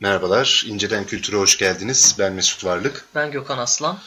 Merhabalar, 0.00 0.64
İnceden 0.66 1.06
Kültür'e 1.06 1.36
hoş 1.36 1.58
geldiniz. 1.58 2.16
Ben 2.18 2.32
Mesut 2.32 2.64
Varlık. 2.64 3.04
Ben 3.14 3.30
Gökhan 3.30 3.58
Aslan. 3.58 3.98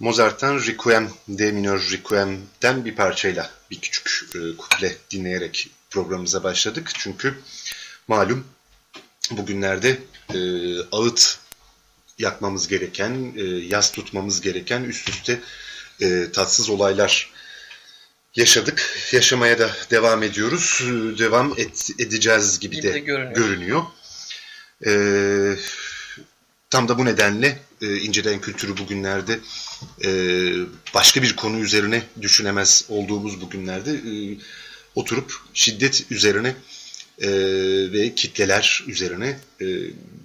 Mozart'tan 0.00 0.58
Requiem, 0.66 1.10
D 1.28 1.52
minör 1.52 1.90
Requiem'den 1.92 2.84
bir 2.84 2.94
parçayla 2.94 3.50
bir 3.70 3.80
küçük 3.80 4.36
e, 4.36 4.56
kuple 4.56 4.96
dinleyerek 5.10 5.70
programımıza 5.90 6.44
başladık. 6.44 6.90
Çünkü 6.94 7.34
malum 8.08 8.44
bugünlerde 9.30 9.98
e, 10.34 10.38
ağıt 10.92 11.38
yakmamız 12.18 12.68
gereken, 12.68 13.34
e, 13.36 13.42
yaz 13.44 13.92
tutmamız 13.92 14.40
gereken 14.40 14.84
üst 14.84 15.08
üste 15.08 15.40
e, 16.00 16.32
tatsız 16.32 16.70
olaylar 16.70 17.30
yaşadık. 18.36 18.98
Yaşamaya 19.12 19.58
da 19.58 19.70
devam 19.90 20.22
ediyoruz. 20.22 20.82
Devam 21.18 21.54
et, 21.56 21.90
edeceğiz 21.98 22.58
gibi, 22.60 22.76
gibi 22.76 22.88
de, 22.88 22.94
de 22.94 22.98
görünüyor. 22.98 23.34
görünüyor. 23.34 23.82
E, 24.86 24.92
tam 26.70 26.88
da 26.88 26.98
bu 26.98 27.04
nedenle 27.04 27.58
e, 27.82 27.96
inceden 27.96 28.40
kültürü 28.40 28.76
bugünlerde 28.76 29.40
e, 30.04 30.10
başka 30.94 31.22
bir 31.22 31.36
konu 31.36 31.58
üzerine 31.58 32.02
düşünemez 32.22 32.84
olduğumuz 32.88 33.40
bugünlerde 33.40 33.92
e, 33.92 34.38
oturup 34.94 35.40
şiddet 35.54 36.06
üzerine 36.10 36.54
e, 37.18 37.28
ve 37.92 38.14
kitleler 38.14 38.84
üzerine 38.86 39.38
e, 39.60 39.66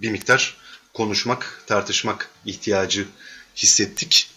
bir 0.02 0.12
miktar 0.12 0.58
konuşmak, 0.94 1.64
tartışmak 1.68 2.30
ihtiyacı 2.46 3.06
hissettik. 3.56 4.30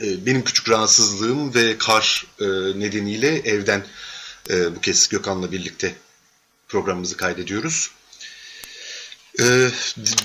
E, 0.00 0.26
benim 0.26 0.44
küçük 0.44 0.70
rahatsızlığım 0.70 1.54
ve 1.54 1.78
kar 1.78 2.26
e, 2.40 2.44
nedeniyle 2.80 3.38
evden 3.38 3.86
e, 4.50 4.76
bu 4.76 4.80
kez 4.80 5.08
Gökhan'la 5.08 5.52
birlikte 5.52 5.94
programımızı 6.68 7.16
kaydediyoruz. 7.16 7.90
E, 9.40 9.68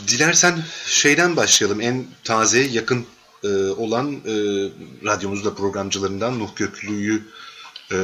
dilersen 0.08 0.64
şeyden 0.86 1.36
başlayalım. 1.36 1.82
En 1.82 2.06
taze, 2.24 2.60
yakın 2.60 3.06
e, 3.44 3.48
olan 3.58 4.14
e, 4.14 4.34
radyomuzda 5.06 5.56
programcılarından 5.56 6.40
Nuh 6.40 6.56
Göklü'yü 6.56 7.24
e, 7.92 7.98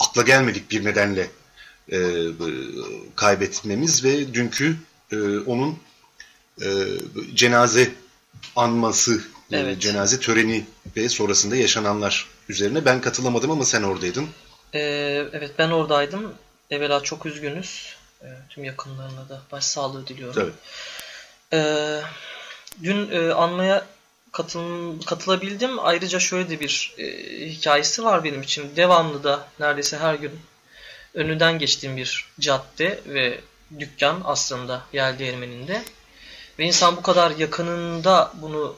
akla 0.00 0.22
gelmedik 0.22 0.70
bir 0.70 0.84
nedenle 0.84 1.30
e, 1.92 1.98
kaybetmemiz 3.16 4.04
ve 4.04 4.34
dünkü 4.34 4.76
e, 5.12 5.38
onun 5.38 5.78
e, 6.62 6.68
cenaze 7.34 7.92
anması, 8.56 9.14
e, 9.52 9.56
evet. 9.56 9.76
e, 9.76 9.80
cenaze 9.80 10.20
töreni 10.20 10.66
ve 10.96 11.08
sonrasında 11.08 11.56
yaşananlar 11.56 12.26
üzerine 12.48 12.84
ben 12.84 13.00
katılamadım 13.00 13.50
ama 13.50 13.64
sen 13.64 13.82
oradaydın. 13.82 14.26
Ee, 14.74 14.80
evet 15.32 15.50
ben 15.58 15.70
oradaydım. 15.70 16.34
Evvela 16.70 17.02
çok 17.02 17.26
üzgünüz. 17.26 17.96
E, 18.24 18.28
tüm 18.48 18.64
yakınlarına 18.64 19.28
da 19.28 19.42
başsağlığı 19.52 20.06
diliyorum. 20.06 20.34
Tabii. 20.34 21.62
E, 21.62 22.00
dün 22.82 23.10
e, 23.10 23.32
anmaya 23.32 23.86
katıl, 24.32 25.00
katılabildim. 25.02 25.78
Ayrıca 25.78 26.18
şöyle 26.18 26.50
de 26.50 26.60
bir 26.60 26.94
e, 26.98 27.06
hikayesi 27.50 28.04
var 28.04 28.24
benim 28.24 28.42
için. 28.42 28.76
Devamlı 28.76 29.24
da 29.24 29.48
neredeyse 29.60 29.98
her 29.98 30.14
gün 30.14 30.40
önünden 31.14 31.58
geçtiğim 31.58 31.96
bir 31.96 32.26
cadde 32.40 33.00
ve 33.06 33.40
dükkan 33.78 34.22
aslında 34.24 34.82
Yel 34.92 35.18
Değirmeni'nde. 35.18 35.82
Ve 36.58 36.64
insan 36.64 36.96
bu 36.96 37.02
kadar 37.02 37.30
yakınında 37.30 38.32
bunu 38.34 38.76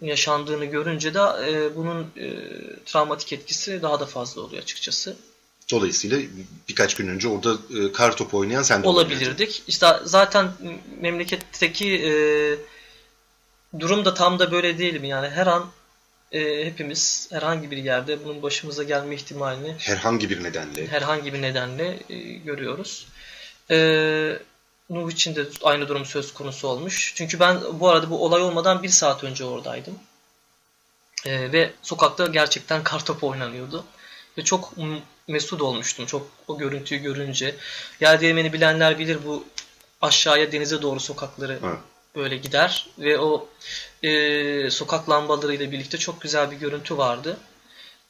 yaşandığını 0.00 0.64
görünce 0.64 1.14
de 1.14 1.18
e, 1.18 1.76
bunun 1.76 2.12
e, 2.16 2.26
travmatik 2.84 3.32
etkisi 3.32 3.82
daha 3.82 4.00
da 4.00 4.06
fazla 4.06 4.42
oluyor 4.42 4.62
açıkçası. 4.62 5.16
Dolayısıyla 5.70 6.18
birkaç 6.68 6.96
gün 6.96 7.08
önce 7.08 7.28
orada 7.28 7.56
e, 7.78 7.92
kar 7.92 8.16
topu 8.16 8.38
oynayan 8.38 8.62
sen 8.62 8.82
de 8.82 8.88
olabilirdik. 8.88 9.62
İşte 9.68 9.86
zaten 10.04 10.52
memleketteki 11.00 12.04
e, 12.04 12.12
durum 13.80 14.04
da 14.04 14.14
tam 14.14 14.38
da 14.38 14.52
böyle 14.52 14.78
değil 14.78 15.00
mi? 15.00 15.08
Yani 15.08 15.28
her 15.28 15.46
an 15.46 15.70
e, 16.32 16.66
hepimiz 16.66 17.28
herhangi 17.32 17.70
bir 17.70 17.76
yerde 17.76 18.24
bunun 18.24 18.42
başımıza 18.42 18.82
gelme 18.82 19.14
ihtimalini 19.14 19.74
herhangi 19.78 20.30
bir 20.30 20.42
nedenle 20.42 20.86
herhangi 20.86 21.34
bir 21.34 21.42
nedenle 21.42 21.98
e, 22.10 22.18
görüyoruz. 22.18 23.06
E, 23.70 24.38
Nuh 24.90 25.10
için 25.10 25.36
de 25.36 25.46
aynı 25.62 25.88
durum 25.88 26.04
söz 26.04 26.34
konusu 26.34 26.68
olmuş. 26.68 27.12
Çünkü 27.16 27.40
ben 27.40 27.60
bu 27.72 27.88
arada 27.88 28.10
bu 28.10 28.24
olay 28.24 28.42
olmadan 28.42 28.82
bir 28.82 28.88
saat 28.88 29.24
önce 29.24 29.44
oradaydım. 29.44 29.98
E, 31.26 31.52
ve 31.52 31.72
sokakta 31.82 32.26
gerçekten 32.26 32.84
kartopu 32.84 33.28
oynanıyordu. 33.28 33.84
Ve 34.38 34.44
çok 34.44 34.72
mesut 35.28 35.62
olmuştum. 35.62 36.06
Çok 36.06 36.26
o 36.48 36.58
görüntüyü 36.58 37.02
görünce. 37.02 37.54
Yer 38.00 38.20
değirmeni 38.20 38.52
bilenler 38.52 38.98
bilir 38.98 39.18
bu 39.26 39.44
aşağıya 40.02 40.52
denize 40.52 40.82
doğru 40.82 41.00
sokakları 41.00 41.58
evet. 41.64 41.78
böyle 42.16 42.36
gider. 42.36 42.88
Ve 42.98 43.18
o 43.18 43.48
e, 44.02 44.70
sokak 44.70 45.10
lambalarıyla 45.10 45.72
birlikte 45.72 45.98
çok 45.98 46.20
güzel 46.20 46.50
bir 46.50 46.56
görüntü 46.56 46.96
vardı. 46.96 47.36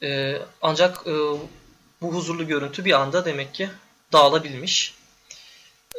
E, 0.03 0.37
ancak 0.61 1.07
e, 1.07 1.13
bu 2.01 2.13
huzurlu 2.13 2.47
görüntü 2.47 2.85
bir 2.85 3.01
anda 3.01 3.25
demek 3.25 3.53
ki 3.53 3.69
dağılabilmiş. 4.13 4.93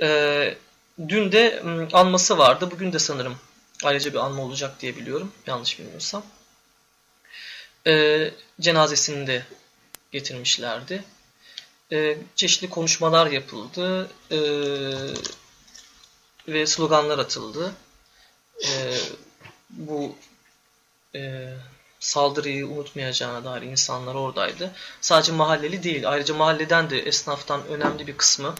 E, 0.02 0.54
dün 1.08 1.32
de 1.32 1.62
anması 1.92 2.38
vardı. 2.38 2.68
Bugün 2.70 2.92
de 2.92 2.98
sanırım 2.98 3.36
ayrıca 3.84 4.12
bir 4.12 4.18
anma 4.18 4.42
olacak 4.42 4.80
diye 4.80 4.96
biliyorum. 4.96 5.32
Yanlış 5.46 5.78
bilmiyorsam. 5.78 6.22
E, 7.86 8.30
cenazesini 8.60 9.26
de 9.26 9.42
getirmişlerdi. 10.18 11.04
E, 11.92 12.18
çeşitli 12.36 12.70
konuşmalar 12.70 13.26
yapıldı 13.26 14.10
e, 14.30 14.38
ve 16.48 16.66
sloganlar 16.66 17.18
atıldı. 17.18 17.72
E, 18.64 18.70
bu 19.70 20.16
e, 21.14 21.52
saldırıyı 22.00 22.66
unutmayacağına 22.66 23.44
dair 23.44 23.62
insanlar 23.62 24.14
oradaydı. 24.14 24.72
Sadece 25.00 25.32
mahalleli 25.32 25.82
değil, 25.82 26.10
ayrıca 26.10 26.34
mahalleden 26.34 26.90
de 26.90 26.98
esnaftan 26.98 27.66
önemli 27.66 28.06
bir 28.06 28.16
kısmı 28.16 28.54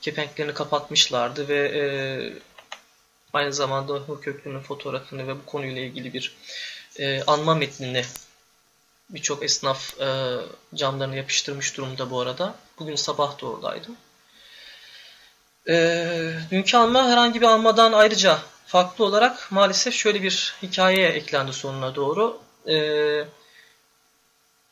kepenklerini 0.00 0.54
kapatmışlardı 0.54 1.48
ve 1.48 1.68
e, 1.68 1.82
aynı 3.32 3.52
zamanda 3.52 3.92
o 3.92 4.20
fotoğrafını 4.62 5.26
ve 5.28 5.34
bu 5.34 5.46
konuyla 5.46 5.82
ilgili 5.82 6.12
bir 6.14 6.36
e, 6.98 7.22
anma 7.22 7.54
metnini 7.54 8.04
birçok 9.10 9.42
esnaf 9.44 10.00
e, 10.00 10.36
camlarını 10.74 11.16
yapıştırmış 11.16 11.76
durumda 11.76 12.10
bu 12.10 12.20
arada. 12.20 12.54
Bugün 12.78 12.96
sabah 12.96 13.40
da 13.42 13.46
oradaydım. 13.46 13.96
E, 15.68 16.32
dünkü 16.50 16.76
alma 16.76 17.08
herhangi 17.08 17.40
bir 17.40 17.46
almadan 17.46 17.92
ayrıca 17.92 18.38
farklı 18.66 19.04
olarak 19.04 19.52
maalesef 19.52 19.94
şöyle 19.94 20.22
bir 20.22 20.54
hikayeye 20.62 21.08
eklendi 21.08 21.52
sonuna 21.52 21.94
doğru. 21.94 22.38
E, 22.68 22.76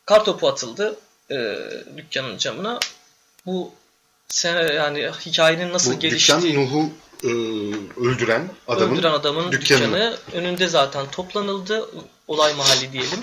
kar 0.06 0.25
topu 0.25 0.49
atıldı 0.49 0.96
e, 1.31 1.37
dükkanın 1.96 2.38
camına. 2.38 2.81
Bu 3.46 3.73
sen, 4.29 4.73
yani 4.73 5.11
hikayenin 5.26 5.73
nasıl 5.73 5.94
bu 5.94 5.99
geliştiği... 5.99 6.43
Dükkan 6.43 6.64
Nuh'u 6.64 6.91
e, 7.23 7.31
öldüren 8.00 8.50
adamın, 8.69 8.96
öldüren 8.96 9.12
adamın 9.12 9.52
dükkanı. 9.52 9.81
dükkanı 9.81 10.17
önünde 10.32 10.69
zaten 10.69 11.11
toplanıldı. 11.11 11.91
Olay 12.29 12.55
mahalli 12.55 12.93
diyelim. 12.93 13.20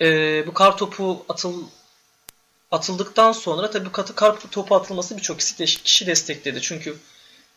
E, 0.00 0.46
bu 0.46 0.54
kar 0.54 0.76
topu 0.76 1.24
atıl 1.28 1.62
atıldıktan 2.70 3.32
sonra 3.32 3.70
tabii 3.70 3.92
katı 3.92 4.14
kar 4.14 4.40
topu 4.50 4.74
atılması 4.74 5.16
birçok 5.16 5.38
kişi 5.84 6.06
destekledi. 6.06 6.60
Çünkü 6.60 6.96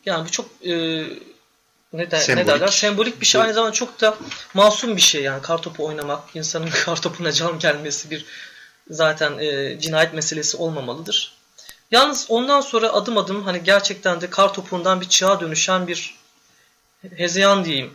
yani 0.05 0.25
bu 0.27 0.31
çok 0.31 0.45
e, 0.65 1.03
ne, 1.93 2.11
der, 2.11 2.19
sembolik. 2.19 2.47
ne 2.47 2.53
derler? 2.53 2.67
Sembolik 2.67 3.21
bir 3.21 3.25
şey. 3.25 3.41
Aynı 3.41 3.53
zamanda 3.53 3.73
çok 3.73 4.01
da 4.01 4.17
masum 4.53 4.95
bir 4.95 5.01
şey 5.01 5.23
yani 5.23 5.41
kar 5.41 5.61
topu 5.61 5.85
oynamak, 5.85 6.35
insanın 6.35 6.69
kar 6.85 7.01
topuna 7.01 7.31
can 7.31 7.59
gelmesi 7.59 8.09
bir 8.11 8.25
zaten 8.89 9.37
e, 9.37 9.79
cinayet 9.79 10.13
meselesi 10.13 10.57
olmamalıdır. 10.57 11.33
Yalnız 11.91 12.25
ondan 12.29 12.61
sonra 12.61 12.93
adım 12.93 13.17
adım 13.17 13.43
hani 13.43 13.63
gerçekten 13.63 14.21
de 14.21 14.29
kar 14.29 14.53
topundan 14.53 15.01
bir 15.01 15.09
çığa 15.09 15.39
dönüşen 15.39 15.87
bir 15.87 16.15
hezeyan 17.15 17.65
diyeyim 17.65 17.93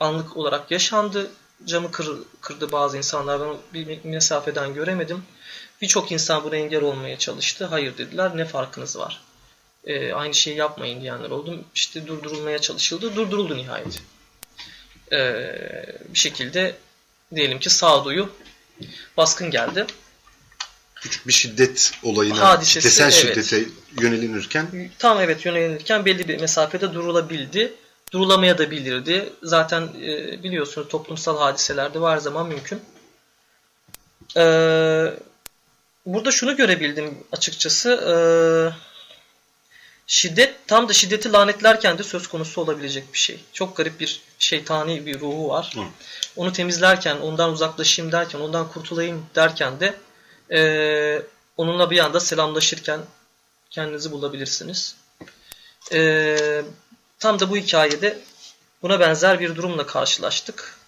anlık 0.00 0.36
olarak 0.36 0.70
yaşandı 0.70 1.30
camı 1.64 1.92
kır, 1.92 2.18
kırdı 2.40 2.72
bazı 2.72 2.96
insanlar. 2.96 3.40
Ben 3.40 3.56
bir 3.74 4.04
mesafeden 4.04 4.74
göremedim. 4.74 5.22
Birçok 5.82 6.12
insan 6.12 6.44
buna 6.44 6.56
engel 6.56 6.82
olmaya 6.82 7.18
çalıştı. 7.18 7.64
Hayır 7.64 7.98
dediler. 7.98 8.36
Ne 8.36 8.44
farkınız 8.44 8.98
var? 8.98 9.20
Ee, 9.84 10.12
aynı 10.12 10.34
şeyi 10.34 10.56
yapmayın 10.56 11.00
diyenler 11.00 11.30
oldu. 11.30 11.64
İşte 11.74 12.06
durdurulmaya 12.06 12.58
çalışıldı. 12.58 13.16
Durduruldu 13.16 13.56
nihayet. 13.56 14.02
Ee, 15.12 15.96
bir 16.08 16.18
şekilde 16.18 16.76
diyelim 17.34 17.58
ki 17.58 17.70
sağduyu 17.70 18.30
baskın 19.16 19.50
geldi. 19.50 19.86
Küçük 20.94 21.26
bir 21.26 21.32
şiddet 21.32 21.92
olayına, 22.02 22.40
Hadisesi, 22.40 22.74
kitlesel 22.78 23.04
evet. 23.04 23.14
şiddete 23.14 23.70
yönelinirken 24.00 24.90
tam 24.98 25.20
evet 25.20 25.44
yönelinirken 25.44 26.04
belli 26.04 26.28
bir 26.28 26.40
mesafede 26.40 26.94
durulabildi 26.94 27.74
durulamaya 28.12 28.58
da 28.58 28.70
bilirdi. 28.70 29.32
Zaten 29.42 29.82
e, 30.02 30.42
biliyorsunuz 30.42 30.88
toplumsal 30.88 31.38
hadiselerde 31.38 32.00
var 32.00 32.18
zaman 32.18 32.46
mümkün. 32.46 32.80
E, 34.36 34.44
burada 36.06 36.30
şunu 36.30 36.56
görebildim 36.56 37.18
açıkçası. 37.32 37.90
E, 37.90 38.16
şiddet 40.06 40.68
tam 40.68 40.88
da 40.88 40.92
şiddeti 40.92 41.32
lanetlerken 41.32 41.98
de 41.98 42.02
söz 42.02 42.26
konusu 42.26 42.60
olabilecek 42.60 43.12
bir 43.12 43.18
şey. 43.18 43.40
Çok 43.52 43.76
garip 43.76 44.00
bir 44.00 44.20
şeytani 44.38 45.06
bir 45.06 45.20
ruhu 45.20 45.48
var. 45.48 45.72
Hı. 45.74 45.80
Onu 46.36 46.52
temizlerken, 46.52 47.16
ondan 47.16 47.50
uzaklaşayım 47.50 48.12
derken, 48.12 48.38
ondan 48.38 48.68
kurtulayım 48.68 49.26
derken 49.34 49.80
de 49.80 49.94
e, 50.50 51.22
onunla 51.56 51.90
bir 51.90 51.98
anda 51.98 52.20
selamlaşırken 52.20 53.00
kendinizi 53.70 54.10
bulabilirsiniz. 54.10 54.96
E, 55.92 56.62
Tam 57.18 57.40
da 57.40 57.50
bu 57.50 57.56
hikayede 57.56 58.18
buna 58.82 59.00
benzer 59.00 59.40
bir 59.40 59.56
durumla 59.56 59.86
karşılaştık. 59.86 60.78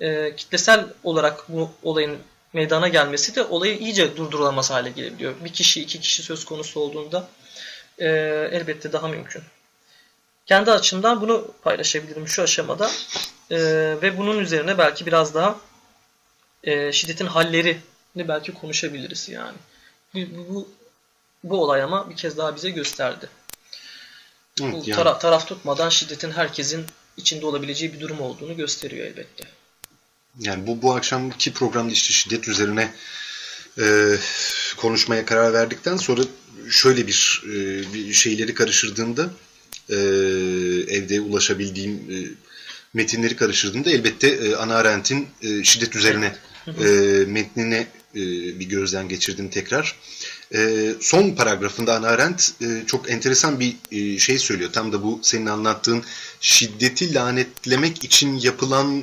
E, 0.00 0.36
kitlesel 0.36 0.86
olarak 1.04 1.48
bu 1.48 1.70
olayın 1.82 2.18
meydana 2.52 2.88
gelmesi 2.88 3.34
de 3.34 3.44
olayı 3.44 3.78
iyice 3.78 4.16
durdurulamaz 4.16 4.70
hale 4.70 4.90
gelebiliyor. 4.90 5.34
Bir 5.44 5.52
kişi, 5.52 5.82
iki 5.82 6.00
kişi 6.00 6.22
söz 6.22 6.44
konusu 6.44 6.80
olduğunda 6.80 7.28
e, 7.98 8.08
elbette 8.52 8.92
daha 8.92 9.08
mümkün. 9.08 9.42
Kendi 10.46 10.70
açımdan 10.70 11.20
bunu 11.20 11.54
paylaşabilirim 11.62 12.28
şu 12.28 12.42
aşamada. 12.42 12.90
E, 13.50 13.58
ve 14.02 14.18
bunun 14.18 14.38
üzerine 14.38 14.78
belki 14.78 15.06
biraz 15.06 15.34
daha 15.34 15.58
e, 16.64 16.92
şiddetin 16.92 17.26
hallerini 17.26 17.80
belki 18.16 18.54
konuşabiliriz 18.54 19.28
yani. 19.28 19.56
Bu, 20.14 20.54
bu, 20.54 20.68
bu 21.44 21.62
olay 21.62 21.82
ama 21.82 22.10
bir 22.10 22.16
kez 22.16 22.38
daha 22.38 22.56
bize 22.56 22.70
gösterdi. 22.70 23.28
Evet, 24.66 24.74
bu 24.86 24.90
yani. 24.90 24.96
taraf, 24.96 25.20
taraf 25.20 25.48
tutmadan 25.48 25.88
şiddetin 25.88 26.30
herkesin 26.30 26.86
içinde 27.16 27.46
olabileceği 27.46 27.92
bir 27.92 28.00
durum 28.00 28.20
olduğunu 28.20 28.56
gösteriyor 28.56 29.06
elbette. 29.06 29.44
Yani 30.40 30.66
bu 30.66 30.82
bu 30.82 30.94
akşamki 30.94 31.52
programda 31.52 31.92
işte 31.92 32.12
şiddet 32.12 32.48
üzerine 32.48 32.92
e, 33.80 34.16
konuşmaya 34.76 35.24
karar 35.24 35.52
verdikten 35.52 35.96
sonra 35.96 36.22
şöyle 36.70 37.06
bir, 37.06 37.42
e, 37.46 37.54
bir 37.94 38.12
şeyleri 38.12 38.54
karıştırdığımda 38.54 39.30
e, 39.88 39.96
evde 40.88 41.20
ulaşabildiğim 41.20 41.92
e, 41.92 42.16
metinleri 42.94 43.36
karıştırdığımda 43.36 43.90
elbette 43.90 44.28
e, 44.28 44.54
Ana 44.54 44.76
Arendt'in 44.76 45.28
e, 45.42 45.64
şiddet 45.64 45.96
üzerine 45.96 46.36
e, 46.66 46.88
metnine 47.26 47.86
e, 48.14 48.20
bir 48.60 48.68
gözden 48.68 49.08
geçirdim 49.08 49.48
tekrar. 49.48 49.96
E, 50.54 50.94
son 51.00 51.30
paragrafında 51.30 51.94
Ana 51.96 52.08
Arendt 52.08 52.50
e, 52.62 52.86
çok 52.86 53.10
enteresan 53.10 53.60
bir 53.60 53.76
e, 53.92 54.18
şey 54.18 54.38
söylüyor. 54.38 54.72
Tam 54.72 54.92
da 54.92 55.02
bu 55.02 55.20
senin 55.22 55.46
anlattığın 55.46 56.04
şiddeti 56.40 57.14
lanetlemek 57.14 58.04
için 58.04 58.38
yapılan 58.38 59.02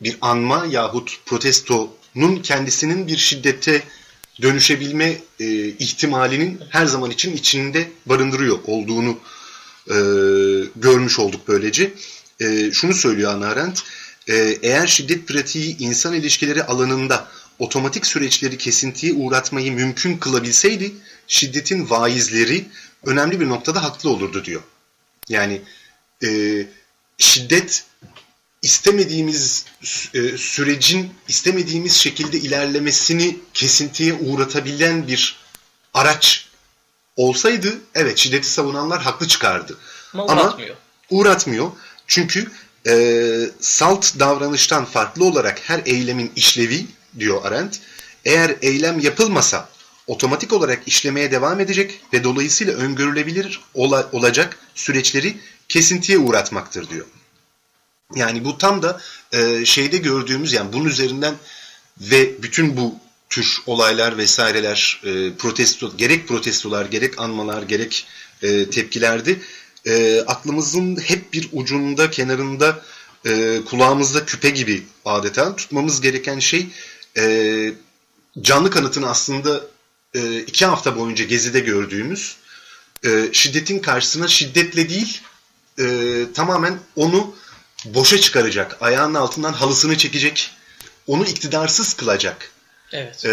bir 0.00 0.18
anma 0.20 0.66
yahut 0.70 1.20
protestonun 1.26 2.36
kendisinin 2.42 3.06
bir 3.06 3.16
şiddete 3.16 3.82
dönüşebilme 4.42 5.18
e, 5.40 5.68
ihtimalinin 5.68 6.60
her 6.70 6.86
zaman 6.86 7.10
için 7.10 7.36
içinde 7.36 7.90
barındırıyor 8.06 8.58
olduğunu 8.66 9.18
e, 9.88 9.96
görmüş 10.76 11.18
olduk 11.18 11.40
böylece. 11.48 11.94
E, 12.40 12.70
şunu 12.72 12.94
söylüyor 12.94 13.34
Ana 13.34 13.48
Arendt, 13.48 13.82
e, 14.28 14.34
eğer 14.62 14.86
şiddet 14.86 15.28
pratiği 15.28 15.78
insan 15.78 16.14
ilişkileri 16.14 16.64
alanında 16.64 17.28
otomatik 17.58 18.06
süreçleri 18.06 18.58
kesintiye 18.58 19.12
uğratmayı 19.12 19.72
mümkün 19.72 20.18
kılabilseydi 20.18 20.92
şiddetin 21.26 21.90
vaizleri 21.90 22.64
önemli 23.06 23.40
bir 23.40 23.48
noktada 23.48 23.82
haklı 23.82 24.10
olurdu 24.10 24.44
diyor. 24.44 24.62
Yani 25.28 25.62
e, 26.24 26.28
şiddet 27.18 27.84
istemediğimiz 28.62 29.66
e, 30.14 30.38
sürecin 30.38 31.14
istemediğimiz 31.28 31.92
şekilde 31.92 32.38
ilerlemesini 32.38 33.38
kesintiye 33.54 34.14
uğratabilen 34.14 35.08
bir 35.08 35.36
araç 35.94 36.48
olsaydı 37.16 37.78
evet 37.94 38.18
şiddeti 38.18 38.48
savunanlar 38.48 39.02
haklı 39.02 39.28
çıkardı. 39.28 39.78
Ama 40.14 40.24
uğratmıyor. 40.24 40.70
Ama 40.70 40.78
uğratmıyor. 41.10 41.70
Çünkü 42.06 42.50
e, 42.86 42.94
salt 43.60 44.18
davranıştan 44.18 44.84
farklı 44.84 45.24
olarak 45.24 45.60
her 45.68 45.82
eylemin 45.86 46.32
işlevi 46.36 46.86
diyor 47.18 47.44
Arendt. 47.44 47.80
Eğer 48.24 48.56
eylem 48.62 49.00
yapılmasa 49.00 49.68
otomatik 50.06 50.52
olarak 50.52 50.88
işlemeye 50.88 51.30
devam 51.30 51.60
edecek 51.60 52.00
ve 52.12 52.24
dolayısıyla 52.24 52.74
öngörülebilir 52.74 53.60
ola, 53.74 54.08
olacak 54.12 54.58
süreçleri 54.74 55.36
kesintiye 55.68 56.18
uğratmaktır 56.18 56.88
diyor. 56.90 57.06
Yani 58.14 58.44
bu 58.44 58.58
tam 58.58 58.82
da 58.82 59.00
e, 59.32 59.64
şeyde 59.64 59.96
gördüğümüz 59.96 60.52
yani 60.52 60.72
bunun 60.72 60.84
üzerinden 60.84 61.34
ve 62.00 62.42
bütün 62.42 62.76
bu 62.76 62.94
tür 63.30 63.58
olaylar 63.66 64.18
vesaireler 64.18 65.00
e, 65.04 65.34
protesto 65.34 65.96
gerek 65.96 66.28
protestolar 66.28 66.86
gerek 66.86 67.20
anmalar 67.20 67.62
gerek 67.62 68.06
e, 68.42 68.70
tepkilerde 68.70 69.36
e, 69.86 70.20
aklımızın 70.20 70.96
hep 70.96 71.32
bir 71.32 71.48
ucunda 71.52 72.10
kenarında 72.10 72.82
e, 73.26 73.60
kulağımızda 73.70 74.24
küpe 74.24 74.50
gibi 74.50 74.82
adeta 75.04 75.56
tutmamız 75.56 76.00
gereken 76.00 76.38
şey 76.38 76.66
e, 77.18 77.74
canlı 78.40 78.70
kanıtın 78.70 79.02
aslında 79.02 79.60
e, 80.14 80.38
iki 80.40 80.66
hafta 80.66 80.96
boyunca 80.96 81.24
gezide 81.24 81.60
gördüğümüz 81.60 82.36
e, 83.04 83.28
şiddetin 83.32 83.78
karşısına 83.78 84.28
şiddetle 84.28 84.88
değil 84.88 85.20
e, 85.78 85.86
tamamen 86.34 86.78
onu 86.96 87.34
boşa 87.84 88.20
çıkaracak, 88.20 88.82
ayağının 88.82 89.14
altından 89.14 89.52
halısını 89.52 89.98
çekecek, 89.98 90.50
onu 91.06 91.24
iktidarsız 91.24 91.94
kılacak 91.94 92.50
evet. 92.92 93.24
e, 93.24 93.32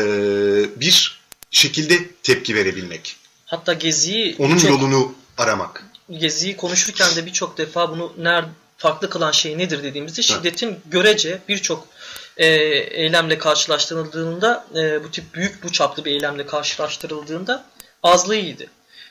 bir 0.79 1.21
şekilde 1.51 2.07
tepki 2.23 2.55
verebilmek. 2.55 3.17
Hatta 3.45 3.73
Gezi'yi 3.73 4.35
onun 4.39 4.57
çok, 4.57 4.69
yolunu 4.69 5.15
aramak. 5.37 5.85
Gezi'yi 6.11 6.57
konuşurken 6.57 7.15
de 7.15 7.25
birçok 7.25 7.57
defa 7.57 7.89
bunu 7.91 8.13
nerede 8.17 8.49
farklı 8.77 9.09
kılan 9.09 9.31
şey 9.31 9.57
nedir 9.57 9.83
dediğimizde 9.83 10.21
şiddetin 10.21 10.79
görece 10.85 11.39
birçok 11.49 11.87
e, 12.41 12.45
eylemle 13.01 13.37
karşılaştırıldığında 13.37 14.65
e, 14.75 15.03
bu 15.03 15.11
tip 15.11 15.33
büyük 15.33 15.63
bu 15.63 15.71
çaplı 15.71 16.05
bir 16.05 16.11
eylemle 16.11 16.45
karşılaştırıldığında 16.45 17.65
azlığıydı. 18.03 18.65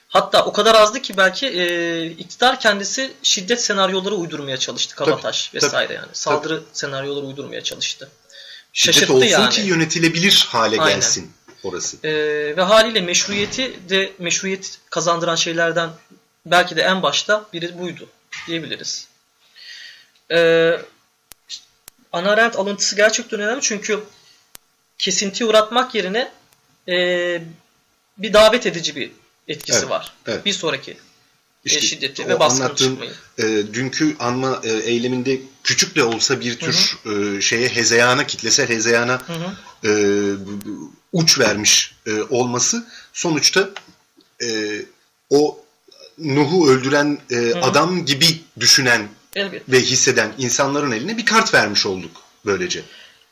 Hatta 0.08 0.44
o 0.44 0.52
kadar 0.52 0.74
azdı 0.74 1.02
ki 1.02 1.16
belki 1.16 1.46
e, 1.46 2.06
iktidar 2.06 2.60
kendisi 2.60 3.12
şiddet 3.22 3.60
senaryoları 3.64 4.14
uydurmaya 4.14 4.56
çalıştı. 4.56 4.96
Kabataş 4.96 5.48
tabii, 5.48 5.62
vesaire 5.62 5.86
tabii, 5.86 5.96
yani. 5.96 6.08
Saldırı 6.12 6.56
tabii. 6.56 6.68
senaryoları 6.72 7.24
uydurmaya 7.24 7.62
çalıştı. 7.62 8.08
Şiddet 8.72 8.94
Şaşırttı 8.94 9.14
olsun 9.14 9.26
yani. 9.26 9.50
ki 9.50 9.60
yönetilebilir 9.60 10.46
hale 10.50 10.80
Aynen. 10.80 10.94
gelsin 10.94 11.32
orası. 11.62 11.96
E, 12.06 12.12
ve 12.56 12.62
haliyle 12.62 13.00
meşruiyeti 13.00 13.88
de 13.88 14.12
meşruiyet 14.18 14.78
kazandıran 14.90 15.36
şeylerden 15.36 15.90
belki 16.46 16.76
de 16.76 16.82
en 16.82 17.02
başta 17.02 17.44
biri 17.52 17.78
buydu 17.78 18.08
diyebiliriz. 18.46 19.08
E, 20.30 20.80
Ana 22.12 22.30
Arendt 22.30 22.56
alıntısı 22.56 22.96
gerçekten 22.96 23.40
önemli 23.40 23.60
çünkü 23.62 24.00
kesinti 24.98 25.44
uğratmak 25.44 25.94
yerine 25.94 26.32
e, 26.88 26.94
bir 28.18 28.32
davet 28.32 28.66
edici 28.66 28.96
bir 28.96 29.10
etkisi 29.48 29.78
evet, 29.78 29.90
var. 29.90 30.12
Evet. 30.26 30.44
Bir 30.44 30.52
sonraki 30.52 30.96
işte 31.64 31.80
şiddeti 31.80 32.28
ve 32.28 32.40
baskın 32.40 32.74
çıkmayı. 32.74 33.12
E, 33.38 33.42
dünkü 33.74 34.16
anma 34.18 34.60
e, 34.64 34.70
eyleminde 34.70 35.40
küçük 35.64 35.96
de 35.96 36.04
olsa 36.04 36.40
bir 36.40 36.58
tür 36.58 36.98
hı 37.02 37.10
hı. 37.10 37.36
E, 37.36 37.40
şeye 37.40 37.68
hezeyana, 37.68 38.26
kitlesel 38.26 38.68
hezeyana 38.68 39.22
hı 39.26 39.32
hı. 39.32 39.56
E, 39.88 39.92
uç 41.12 41.38
vermiş 41.38 41.94
e, 42.06 42.22
olması 42.22 42.86
sonuçta 43.12 43.70
e, 44.42 44.82
o 45.30 45.60
Nuh'u 46.18 46.68
öldüren 46.68 47.18
e, 47.30 47.34
hı 47.34 47.40
hı. 47.40 47.60
adam 47.62 48.06
gibi 48.06 48.40
düşünen 48.60 49.08
Elbette. 49.34 49.72
ve 49.72 49.80
hisseden 49.80 50.32
insanların 50.38 50.92
eline 50.92 51.16
bir 51.16 51.26
kart 51.26 51.54
vermiş 51.54 51.86
olduk 51.86 52.22
böylece. 52.46 52.82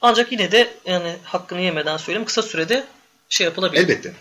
Ancak 0.00 0.32
yine 0.32 0.52
de 0.52 0.74
yani 0.84 1.16
hakkını 1.24 1.60
yemeden 1.60 1.96
söyleyeyim 1.96 2.26
kısa 2.26 2.42
sürede 2.42 2.84
şey 3.28 3.44
yapılabilir. 3.44 3.82
Elbette. 3.82 4.12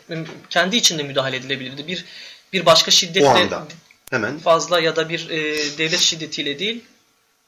Kendi 0.50 0.76
içinde 0.76 1.04
müdahale 1.04 1.36
edilebilirdi. 1.36 1.88
Bir 1.88 2.06
bir 2.54 2.66
başka 2.66 2.92
şiddetle 2.92 3.50
hemen 4.10 4.40
fazla 4.40 4.80
ya 4.80 4.96
da 4.96 5.10
bir 5.10 5.30
e, 5.30 5.38
devlet 5.78 6.00
şiddetiyle 6.00 6.60
değil 6.60 6.84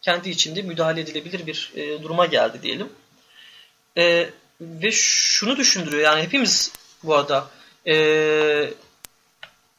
kendi 0.01 0.29
içinde 0.29 0.61
müdahale 0.61 1.01
edilebilir 1.01 1.47
bir 1.47 1.71
e, 1.75 2.03
duruma 2.03 2.25
geldi 2.25 2.61
diyelim. 2.61 2.89
E, 3.97 4.29
ve 4.61 4.91
şunu 4.91 5.57
düşündürüyor 5.57 6.03
yani 6.03 6.23
hepimiz 6.23 6.71
bu 7.03 7.15
arada 7.15 7.49
e, 7.87 8.73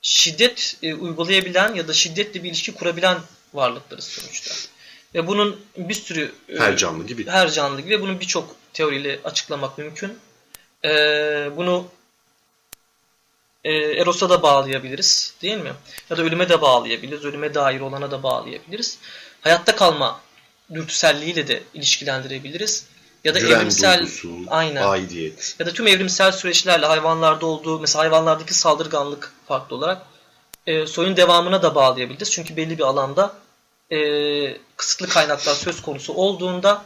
şiddet 0.03 0.77
e, 0.83 0.95
uygulayabilen 0.95 1.75
ya 1.75 1.89
da 1.89 1.93
şiddetle 1.93 2.43
bir 2.43 2.49
ilişki 2.49 2.75
kurabilen 2.75 3.19
varlıklarız 3.55 4.05
sonuçta. 4.05 4.55
Ve 5.15 5.27
bunun 5.27 5.61
bir 5.77 5.95
sürü 5.95 6.33
e, 6.49 6.59
her 6.59 6.77
canlı 6.77 7.07
gibi 7.07 7.27
her 7.27 7.51
canlı 7.51 7.81
gibi 7.81 7.91
ve 7.91 8.01
bunun 8.01 8.21
birçok 8.21 8.57
teoriyle 8.73 9.21
açıklamak 9.25 9.79
mümkün. 9.79 10.19
E, 10.85 10.91
bunu 11.57 11.89
e, 13.65 13.73
Eros'a 13.73 14.31
da 14.31 14.43
bağlayabiliriz 14.43 15.35
değil 15.43 15.59
mi? 15.59 15.73
Ya 16.11 16.17
da 16.17 16.23
ölüme 16.23 16.49
de 16.49 16.61
bağlayabiliriz. 16.61 17.25
Ölüme 17.25 17.55
dair 17.55 17.81
olana 17.81 18.11
da 18.11 18.23
bağlayabiliriz. 18.23 18.99
Hayatta 19.41 19.77
kalma 19.77 20.21
dürtüselliğiyle 20.75 21.49
de 21.49 21.63
ilişkilendirebiliriz. 21.75 22.87
Ya 23.25 23.35
da 23.35 23.39
Güven 23.39 23.57
evrimsel 23.57 23.99
duygusu, 23.99 24.39
aynen. 24.49 24.83
aidiyet. 24.83 25.57
Ya 25.59 25.67
da 25.67 25.73
tüm 25.73 25.87
evrimsel 25.87 26.33
süreçlerle 26.33 26.87
hayvanlarda 26.87 27.47
olduğu 27.47 27.81
mesela 27.81 28.03
hayvanlardaki 28.03 28.55
saldırganlık 28.55 29.33
farklı 29.49 29.77
olarak 29.77 30.07
e, 30.67 30.87
soyun 30.87 31.17
devamına 31.17 31.63
da 31.63 31.75
bağlayabiliriz. 31.75 32.33
Çünkü 32.33 32.57
belli 32.57 32.79
bir 32.79 32.85
alanda 32.85 33.35
e, 33.93 33.99
kısıtlı 34.77 35.09
kaynaklar 35.09 35.55
söz 35.55 35.83
konusu 35.83 36.15
olduğunda 36.15 36.85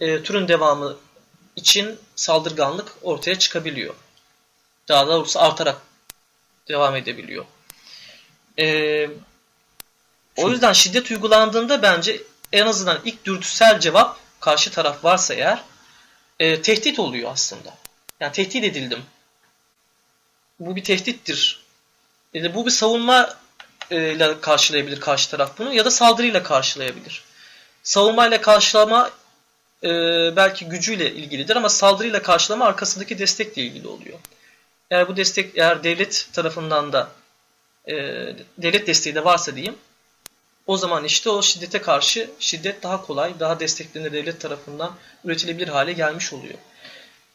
e, 0.00 0.22
türün 0.22 0.48
devamı 0.48 0.96
için 1.56 1.98
saldırganlık 2.16 2.92
ortaya 3.02 3.38
çıkabiliyor. 3.38 3.94
Daha 4.88 5.06
doğrusu 5.06 5.40
artarak 5.40 5.76
devam 6.68 6.96
edebiliyor. 6.96 7.44
Ee, 8.58 9.08
o 10.36 10.50
yüzden 10.50 10.72
şiddet 10.72 11.10
uygulandığında 11.10 11.82
bence 11.82 12.22
en 12.52 12.66
azından 12.66 13.00
ilk 13.04 13.24
dürtüsel 13.24 13.80
cevap 13.80 14.18
karşı 14.40 14.70
taraf 14.70 15.04
varsa 15.04 15.34
eğer 15.34 15.62
e, 16.40 16.62
tehdit 16.62 16.98
oluyor 16.98 17.30
aslında. 17.32 17.74
Yani 18.20 18.32
tehdit 18.32 18.64
edildim. 18.64 19.02
Bu 20.60 20.76
bir 20.76 20.84
tehdittir. 20.84 21.65
E, 22.36 22.54
bu 22.54 22.66
bir 22.66 22.70
savunma 22.70 23.36
e, 23.90 24.12
ile 24.12 24.40
karşılayabilir 24.40 25.00
karşı 25.00 25.30
taraf 25.30 25.58
bunu 25.58 25.74
ya 25.74 25.84
da 25.84 25.90
saldırıyla 25.90 26.42
karşılayabilir. 26.42 27.24
Savunmayla 27.82 28.40
karşılama 28.40 29.10
e, 29.84 29.88
belki 30.36 30.64
gücüyle 30.64 31.12
ilgilidir 31.12 31.56
ama 31.56 31.68
saldırıyla 31.68 32.22
karşılama 32.22 32.64
arkasındaki 32.64 33.18
destekle 33.18 33.62
ilgili 33.62 33.88
oluyor. 33.88 34.18
Eğer 34.90 35.08
bu 35.08 35.16
destek 35.16 35.58
eğer 35.58 35.84
devlet 35.84 36.28
tarafından 36.32 36.92
da 36.92 37.08
e, 37.88 37.94
devlet 38.58 38.86
desteği 38.86 39.14
de 39.14 39.24
varsa 39.24 39.56
diyeyim 39.56 39.76
o 40.66 40.76
zaman 40.76 41.04
işte 41.04 41.30
o 41.30 41.42
şiddete 41.42 41.82
karşı 41.82 42.30
şiddet 42.38 42.82
daha 42.82 43.06
kolay, 43.06 43.40
daha 43.40 43.60
desteklenir 43.60 44.12
devlet 44.12 44.40
tarafından 44.40 44.92
üretilebilir 45.24 45.68
hale 45.68 45.92
gelmiş 45.92 46.32
oluyor. 46.32 46.58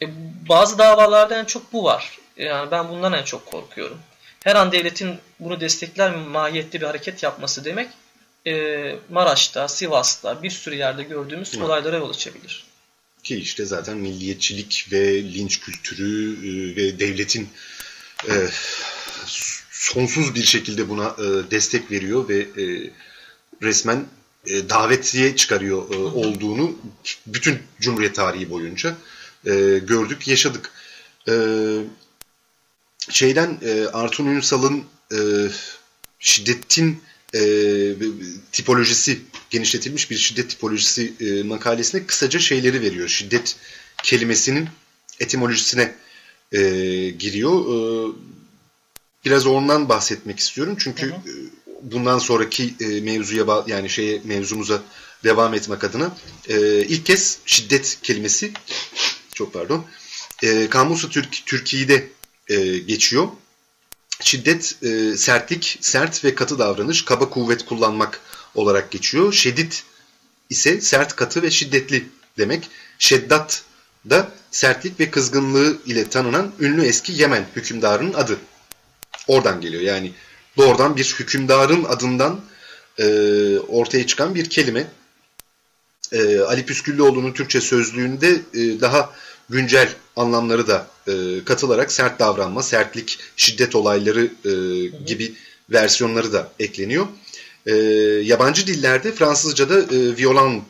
E, 0.01 0.05
bazı 0.49 0.77
davalarda 0.77 1.39
en 1.39 1.45
çok 1.45 1.73
bu 1.73 1.83
var. 1.83 2.19
Yani 2.37 2.71
ben 2.71 2.89
bundan 2.89 3.13
en 3.13 3.23
çok 3.23 3.45
korkuyorum. 3.45 3.97
Her 4.43 4.55
an 4.55 4.71
devletin 4.71 5.17
bunu 5.39 5.61
destekler 5.61 6.15
mahiyette 6.15 6.81
bir 6.81 6.85
hareket 6.85 7.23
yapması 7.23 7.65
demek 7.65 7.89
e, 8.47 8.95
Maraş'ta, 9.09 9.67
Sivas'ta 9.67 10.43
bir 10.43 10.49
sürü 10.49 10.75
yerde 10.75 11.03
gördüğümüz 11.03 11.57
olaylara 11.57 11.97
yol 11.97 12.09
açabilir. 12.09 12.65
Ki 13.23 13.35
işte 13.35 13.65
zaten 13.65 13.97
milliyetçilik 13.97 14.87
ve 14.91 15.23
linç 15.23 15.59
kültürü 15.59 16.33
e, 16.33 16.75
ve 16.75 16.99
devletin 16.99 17.49
e, 18.29 18.33
sonsuz 19.69 20.35
bir 20.35 20.43
şekilde 20.43 20.89
buna 20.89 21.07
e, 21.07 21.51
destek 21.51 21.91
veriyor 21.91 22.29
ve 22.29 22.37
e, 22.39 22.91
resmen 23.61 24.05
e, 24.45 24.69
davetiye 24.69 25.35
çıkarıyor 25.35 25.93
e, 25.93 25.97
olduğunu 25.97 26.77
bütün 27.27 27.59
Cumhuriyet 27.79 28.15
tarihi 28.15 28.49
boyunca 28.49 28.95
e, 29.45 29.51
gördük, 29.79 30.27
yaşadık. 30.27 30.71
E, 31.27 31.33
şeyden 33.09 33.57
e, 33.61 33.85
Artun 33.87 34.25
Ünsal'ın 34.25 34.83
e, 35.11 35.19
şiddetin 36.19 37.01
e, 37.35 37.41
tipolojisi 38.51 39.21
genişletilmiş 39.49 40.11
bir 40.11 40.17
şiddet 40.17 40.49
tipolojisi 40.49 41.13
e, 41.19 41.43
makalesine 41.43 42.05
kısaca 42.05 42.39
şeyleri 42.39 42.81
veriyor. 42.81 43.07
Şiddet 43.07 43.55
kelimesinin 44.03 44.69
etimolojisine 45.19 45.95
e, 46.51 46.59
giriyor. 47.09 47.59
E, 47.61 48.11
biraz 49.25 49.45
ondan 49.45 49.89
bahsetmek 49.89 50.39
istiyorum 50.39 50.75
çünkü 50.79 51.07
hı 51.07 51.15
hı. 51.15 51.15
E, 51.15 51.61
bundan 51.81 52.19
sonraki 52.19 52.73
e, 52.79 53.01
mevzuya 53.01 53.63
yani 53.67 53.89
şeye 53.89 54.21
mevzumuza 54.23 54.81
devam 55.23 55.53
etmek 55.53 55.83
adına 55.83 56.17
e, 56.49 56.85
ilk 56.85 57.05
kez 57.05 57.39
şiddet 57.45 57.99
kelimesi 58.03 58.51
çok 59.33 59.53
pardon 59.53 59.85
e, 60.43 60.69
Kamusu 60.69 61.09
Türk 61.09 61.45
Türkiye'de 61.45 62.07
e, 62.51 62.77
geçiyor. 62.77 63.27
Şiddet 64.21 64.83
e, 64.83 65.17
sertlik, 65.17 65.77
sert 65.81 66.25
ve 66.25 66.35
katı 66.35 66.59
davranış, 66.59 67.05
kaba 67.05 67.29
kuvvet 67.29 67.65
kullanmak 67.65 68.21
olarak 68.55 68.91
geçiyor. 68.91 69.33
Şedid 69.33 69.71
ise 70.49 70.81
sert, 70.81 71.15
katı 71.15 71.41
ve 71.41 71.51
şiddetli 71.51 72.05
demek. 72.37 72.69
Şeddat 72.99 73.63
da 74.09 74.31
sertlik 74.51 74.99
ve 74.99 75.11
kızgınlığı 75.11 75.77
ile 75.85 76.09
tanınan 76.09 76.51
ünlü 76.59 76.85
eski 76.85 77.11
Yemen 77.11 77.45
hükümdarının 77.55 78.13
adı. 78.13 78.37
Oradan 79.27 79.61
geliyor 79.61 79.81
yani 79.81 80.13
doğrudan 80.57 80.95
bir 80.95 81.15
hükümdarın 81.19 81.83
adından 81.83 82.41
e, 82.99 83.05
ortaya 83.59 84.07
çıkan 84.07 84.35
bir 84.35 84.49
kelime. 84.49 84.87
E, 86.11 86.39
Ali 86.39 86.65
Püsküllüoğlu'nun 86.65 87.33
Türkçe 87.33 87.61
sözlüğünde 87.61 88.29
e, 88.53 88.81
daha 88.81 89.13
güncel 89.51 89.89
anlamları 90.15 90.67
da 90.67 90.87
e, 91.07 91.13
katılarak 91.45 91.91
sert 91.91 92.19
davranma, 92.19 92.63
sertlik, 92.63 93.19
şiddet 93.35 93.75
olayları 93.75 94.23
e, 94.45 94.51
gibi 95.05 95.33
versiyonları 95.69 96.33
da 96.33 96.51
ekleniyor. 96.59 97.07
E, 97.65 97.73
yabancı 98.23 98.67
dillerde 98.67 99.11
Fransızca'da 99.11 99.79
e, 99.79 100.17
violent 100.17 100.63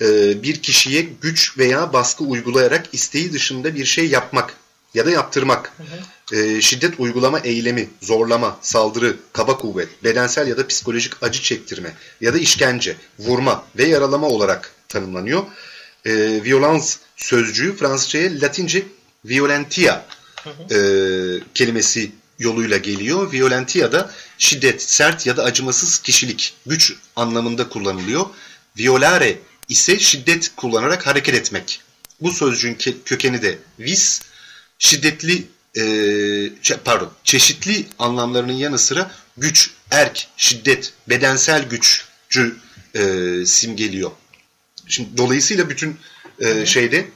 e, 0.00 0.42
bir 0.42 0.62
kişiye 0.62 1.02
güç 1.20 1.58
veya 1.58 1.92
baskı 1.92 2.24
uygulayarak 2.24 2.86
isteği 2.92 3.32
dışında 3.32 3.74
bir 3.74 3.84
şey 3.84 4.08
yapmak 4.08 4.54
ya 4.94 5.06
da 5.06 5.10
yaptırmak, 5.10 5.72
hı 5.76 5.82
hı. 5.82 6.36
E, 6.36 6.60
şiddet 6.60 7.00
uygulama 7.00 7.38
eylemi, 7.38 7.88
zorlama, 8.00 8.58
saldırı, 8.62 9.16
kaba 9.32 9.56
kuvvet, 9.56 10.04
bedensel 10.04 10.48
ya 10.48 10.56
da 10.56 10.66
psikolojik 10.66 11.22
acı 11.22 11.42
çektirme 11.42 11.94
ya 12.20 12.34
da 12.34 12.38
işkence, 12.38 12.96
vurma 13.18 13.64
ve 13.76 13.84
yaralama 13.84 14.26
olarak 14.28 14.72
tanımlanıyor. 14.88 15.42
E, 16.04 16.44
violence 16.44 16.86
sözcüğü 17.16 17.76
Fransızcaya 17.76 18.40
Latince 18.40 18.82
violentia. 19.24 20.06
E, 20.70 20.78
kelimesi 21.54 22.12
yoluyla 22.38 22.76
geliyor. 22.76 23.32
Violentia 23.32 23.92
da 23.92 24.10
şiddet, 24.38 24.82
sert 24.82 25.26
ya 25.26 25.36
da 25.36 25.44
acımasız 25.44 25.98
kişilik, 25.98 26.54
güç 26.66 26.92
anlamında 27.16 27.68
kullanılıyor. 27.68 28.26
Violare 28.78 29.38
ise 29.68 29.98
şiddet 29.98 30.52
kullanarak 30.56 31.06
hareket 31.06 31.34
etmek. 31.34 31.80
Bu 32.20 32.30
sözcüğün 32.30 32.78
kökeni 33.04 33.42
de 33.42 33.58
vis, 33.78 34.22
şiddetli 34.78 35.46
e, 35.76 36.76
pardon 36.84 37.10
çeşitli 37.24 37.86
anlamlarının 37.98 38.52
yanı 38.52 38.78
sıra 38.78 39.10
güç, 39.36 39.70
erk, 39.90 40.28
şiddet, 40.36 40.92
bedensel 41.08 41.68
güçcü 41.68 42.56
e, 42.94 43.02
simgeliyor. 43.46 44.10
Şimdi 44.88 45.16
dolayısıyla 45.16 45.70
bütün 45.70 45.98
e, 46.40 46.66
şeyde 46.66 47.06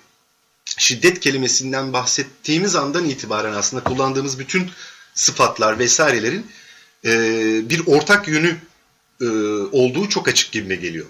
şiddet 0.78 1.20
kelimesinden 1.20 1.92
bahsettiğimiz 1.92 2.76
andan 2.76 3.04
itibaren 3.04 3.52
aslında 3.52 3.84
kullandığımız 3.84 4.38
bütün 4.38 4.70
sıfatlar 5.14 5.78
vesairelerin 5.78 6.46
e, 7.04 7.10
bir 7.70 7.86
ortak 7.86 8.28
yönü 8.28 8.56
e, 9.20 9.26
olduğu 9.72 10.08
çok 10.08 10.28
açık 10.28 10.52
gibime 10.52 10.74
geliyor. 10.74 11.06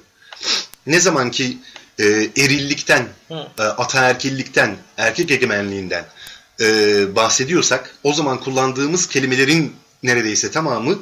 Ne 0.87 1.01
zaman 1.01 1.31
ki 1.31 1.59
e, 1.99 2.05
erillikten, 2.37 3.09
e, 3.31 3.63
ataerkillikten, 3.63 4.77
erkek 4.97 5.31
egemenliğinden 5.31 6.07
e, 6.61 6.67
bahsediyorsak 7.17 7.95
o 8.03 8.13
zaman 8.13 8.41
kullandığımız 8.41 9.07
kelimelerin 9.07 9.77
neredeyse 10.03 10.51
tamamı 10.51 10.99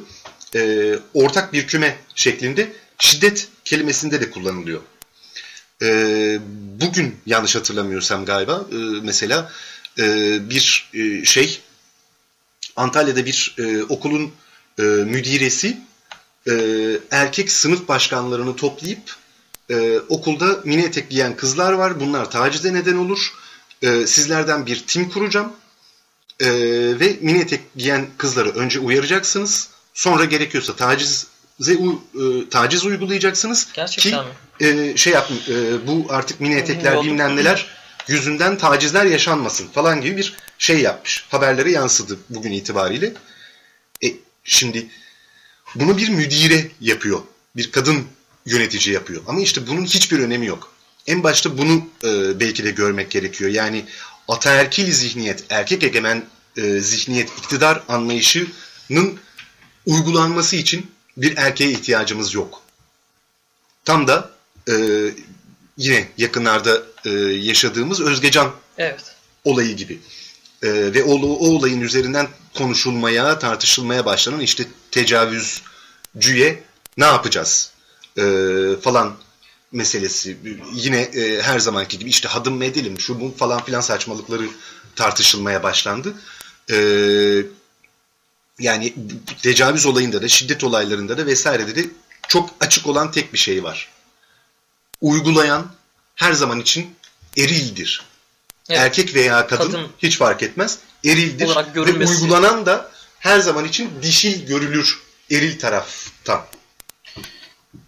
e, 0.55 0.93
ortak 1.13 1.53
bir 1.53 1.67
küme 1.67 1.97
şeklinde 2.15 2.73
şiddet 2.99 3.47
kelimesinde 3.65 4.21
de 4.21 4.31
kullanılıyor. 4.31 4.81
E, 5.81 6.39
bugün 6.81 7.15
yanlış 7.25 7.55
hatırlamıyorsam 7.55 8.25
galiba 8.25 8.65
e, 8.71 8.75
mesela 9.03 9.51
e, 9.99 10.05
bir 10.49 10.89
e, 10.93 11.25
şey 11.25 11.61
Antalya'da 12.75 13.25
bir 13.25 13.55
e, 13.57 13.83
okulun 13.83 14.31
e, 14.79 14.81
müdiresi 14.83 15.77
e, 16.47 16.53
erkek 17.11 17.51
sınıf 17.51 17.87
başkanlarını 17.87 18.55
toplayıp 18.55 19.15
e, 19.69 19.99
okulda 19.99 20.59
mini 20.63 20.83
etek 20.83 21.09
giyen 21.09 21.35
kızlar 21.35 21.73
var. 21.73 21.99
Bunlar 21.99 22.31
tacize 22.31 22.73
neden 22.73 22.97
olur. 22.97 23.33
E, 23.81 24.07
sizlerden 24.07 24.65
bir 24.65 24.83
tim 24.87 25.09
kuracağım. 25.09 25.53
E, 26.39 26.49
ve 26.99 27.17
mini 27.21 27.37
etek 27.37 27.61
giyen 27.75 28.07
kızları 28.17 28.49
önce 28.49 28.79
uyaracaksınız. 28.79 29.69
Sonra 29.93 30.25
gerekiyorsa 30.25 30.75
taciz 30.75 31.27
e, 32.15 32.49
taciz 32.49 32.85
uygulayacaksınız 32.85 33.67
Gerçekten 33.73 34.23
ki 34.59 34.65
e, 34.65 34.97
şey 34.97 35.13
yapın 35.13 35.39
e, 35.49 35.87
bu 35.87 36.05
artık 36.09 36.41
mini 36.41 36.55
etekler 36.55 37.03
bilmem 37.03 37.35
neler 37.35 37.77
yüzünden 38.07 38.57
tacizler 38.57 39.05
yaşanmasın 39.05 39.67
falan 39.67 40.01
gibi 40.01 40.17
bir 40.17 40.35
şey 40.57 40.79
yapmış. 40.79 41.25
Haberlere 41.29 41.71
yansıdı 41.71 42.17
bugün 42.29 42.51
itibariyle. 42.51 43.13
E, 44.03 44.07
şimdi 44.43 44.87
bunu 45.75 45.97
bir 45.97 46.09
müdire 46.09 46.71
yapıyor. 46.81 47.19
Bir 47.55 47.71
kadın 47.71 48.03
yönetici 48.45 48.95
yapıyor. 48.95 49.23
Ama 49.27 49.41
işte 49.41 49.67
bunun 49.67 49.85
hiçbir 49.85 50.19
önemi 50.19 50.45
yok. 50.45 50.71
En 51.07 51.23
başta 51.23 51.57
bunu 51.57 51.89
e, 52.03 52.39
belki 52.39 52.63
de 52.63 52.71
görmek 52.71 53.11
gerekiyor. 53.11 53.49
Yani 53.51 53.85
ataerkil 54.27 54.91
zihniyet, 54.91 55.43
erkek 55.49 55.83
egemen 55.83 56.25
e, 56.57 56.79
zihniyet, 56.79 57.29
iktidar 57.37 57.83
anlayışının 57.87 59.19
uygulanması 59.85 60.55
için 60.55 60.91
bir 61.17 61.37
erkeğe 61.37 61.71
ihtiyacımız 61.71 62.33
yok. 62.33 62.61
Tam 63.85 64.07
da 64.07 64.31
e, 64.69 64.73
yine 65.77 66.07
yakınlarda 66.17 66.81
e, 67.05 67.09
yaşadığımız 67.19 68.01
Özgecan 68.01 68.51
evet. 68.77 69.15
olayı 69.43 69.75
gibi. 69.75 69.99
E, 70.63 70.69
ve 70.71 71.03
o, 71.03 71.13
o 71.13 71.47
olayın 71.47 71.81
üzerinden 71.81 72.27
konuşulmaya, 72.55 73.39
tartışılmaya 73.39 74.05
başlanan 74.05 74.39
işte 74.39 74.63
tecavüzcüye 74.91 76.63
ne 76.97 77.05
yapacağız 77.05 77.71
e, 78.17 78.23
falan 78.81 79.17
meselesi. 79.71 80.37
Yine 80.73 81.01
e, 81.01 81.41
her 81.41 81.59
zamanki 81.59 81.99
gibi 81.99 82.09
işte 82.09 82.27
hadım 82.27 82.55
mı 82.55 82.65
edelim, 82.65 82.99
şu 82.99 83.21
bu 83.21 83.33
falan 83.37 83.63
filan 83.63 83.81
saçmalıkları 83.81 84.47
tartışılmaya 84.95 85.63
başlandı. 85.63 86.13
E, 86.71 86.77
yani 88.59 88.93
tecavüz 89.41 89.85
olayında 89.85 90.21
da, 90.21 90.27
şiddet 90.27 90.63
olaylarında 90.63 91.17
da 91.17 91.25
vesairede 91.25 91.75
de 91.75 91.89
çok 92.27 92.49
açık 92.59 92.87
olan 92.87 93.11
tek 93.11 93.33
bir 93.33 93.37
şey 93.37 93.63
var. 93.63 93.89
Uygulayan 95.01 95.71
her 96.15 96.33
zaman 96.33 96.59
için 96.59 96.95
erildir. 97.37 98.01
Evet. 98.69 98.79
Erkek 98.79 99.15
veya 99.15 99.47
kadın, 99.47 99.71
kadın 99.71 99.87
hiç 99.97 100.17
fark 100.17 100.43
etmez. 100.43 100.79
Erildir 101.05 101.49
ve 101.75 102.05
uygulanan 102.05 102.65
da 102.65 102.91
her 103.19 103.39
zaman 103.39 103.65
için 103.65 103.89
dişil 104.01 104.47
görülür 104.47 105.01
eril 105.31 105.59
taraftan. 105.59 106.41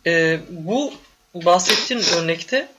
Ee, 0.06 0.40
bu 0.50 0.94
bahsettiğin 1.34 2.04
örnekte 2.04 2.72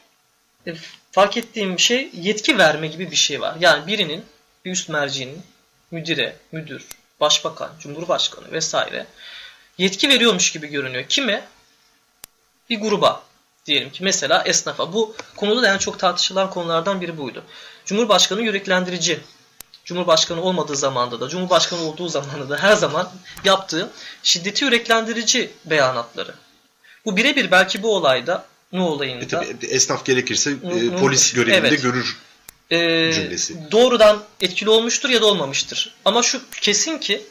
e, 0.66 0.74
fark 1.12 1.36
ettiğim 1.36 1.78
şey 1.78 2.10
yetki 2.14 2.58
verme 2.58 2.86
gibi 2.86 3.10
bir 3.10 3.16
şey 3.16 3.40
var. 3.40 3.56
Yani 3.60 3.86
birinin, 3.86 4.24
bir 4.64 4.70
üst 4.70 4.88
mercinin 4.88 5.42
müdire, 5.90 6.36
müdür, 6.52 6.86
başbakan, 7.20 7.70
cumhurbaşkanı 7.80 8.52
vesaire 8.52 9.06
yetki 9.78 10.08
veriyormuş 10.08 10.52
gibi 10.52 10.66
görünüyor. 10.66 11.04
Kime? 11.08 11.44
Bir 12.70 12.80
gruba 12.80 13.22
diyelim 13.66 13.90
ki 13.90 14.04
mesela 14.04 14.42
esnafa. 14.42 14.92
Bu 14.92 15.14
konuda 15.36 15.62
da 15.62 15.74
en 15.74 15.78
çok 15.78 15.98
tartışılan 15.98 16.50
konulardan 16.50 17.00
biri 17.00 17.18
buydu. 17.18 17.44
Cumhurbaşkanı 17.84 18.42
yüreklendirici. 18.42 19.20
Cumhurbaşkanı 19.84 20.42
olmadığı 20.42 20.76
zamanda 20.76 21.20
da, 21.20 21.28
Cumhurbaşkanı 21.28 21.82
olduğu 21.82 22.08
zamanda 22.08 22.48
da 22.48 22.58
her 22.58 22.76
zaman 22.76 23.10
yaptığı 23.44 23.90
şiddeti 24.22 24.64
yüreklendirici 24.64 25.50
beyanatları. 25.64 26.34
Bu 27.04 27.16
birebir 27.16 27.50
belki 27.50 27.82
bu 27.82 27.96
olayda, 27.96 28.46
ne 28.72 28.80
olayında. 28.80 29.24
E 29.24 29.28
tabii, 29.28 29.66
esnaf 29.66 30.04
gerekirse 30.04 30.50
e, 30.50 30.96
polis 31.00 31.32
görevinde 31.32 31.68
evet. 31.68 31.82
görür 31.82 32.16
e, 32.70 33.12
cümlesi. 33.12 33.70
Doğrudan 33.70 34.24
etkili 34.40 34.70
olmuştur 34.70 35.10
ya 35.10 35.20
da 35.20 35.26
olmamıştır. 35.26 35.94
Ama 36.04 36.22
şu 36.22 36.42
kesin 36.60 36.98
ki 36.98 37.22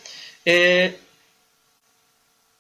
e, 0.47 0.91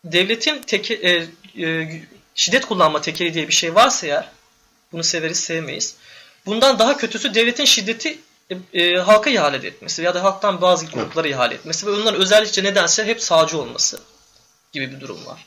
devletin 0.03 0.61
teke, 0.61 0.93
e, 0.93 1.27
e, 1.65 2.01
şiddet 2.35 2.65
kullanma 2.65 3.01
tekeli 3.01 3.33
diye 3.33 3.47
bir 3.47 3.53
şey 3.53 3.75
varsa 3.75 4.07
eğer, 4.07 4.29
bunu 4.91 5.03
severiz 5.03 5.39
sevmeyiz. 5.39 5.95
Bundan 6.45 6.79
daha 6.79 6.97
kötüsü 6.97 7.33
devletin 7.33 7.65
şiddeti 7.65 8.19
e, 8.49 8.79
e, 8.81 8.97
halka 8.97 9.29
ihale 9.29 9.67
etmesi 9.67 10.01
ya 10.01 10.15
da 10.15 10.23
halktan 10.23 10.61
bazı 10.61 10.85
gruplara 10.85 11.27
ihale 11.27 11.53
etmesi 11.55 11.87
ve 11.87 11.91
onların 11.91 12.21
özellikle 12.21 12.63
nedense 12.63 13.05
hep 13.05 13.21
sağcı 13.21 13.61
olması 13.61 14.01
gibi 14.71 14.91
bir 14.91 14.99
durum 14.99 15.25
var. 15.25 15.45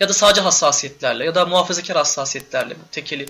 Ya 0.00 0.08
da 0.08 0.12
sadece 0.12 0.40
hassasiyetlerle 0.40 1.24
ya 1.24 1.34
da 1.34 1.46
muhafazakar 1.46 1.96
hassasiyetlerle 1.96 2.74
bu 2.74 2.90
tekeli 2.92 3.28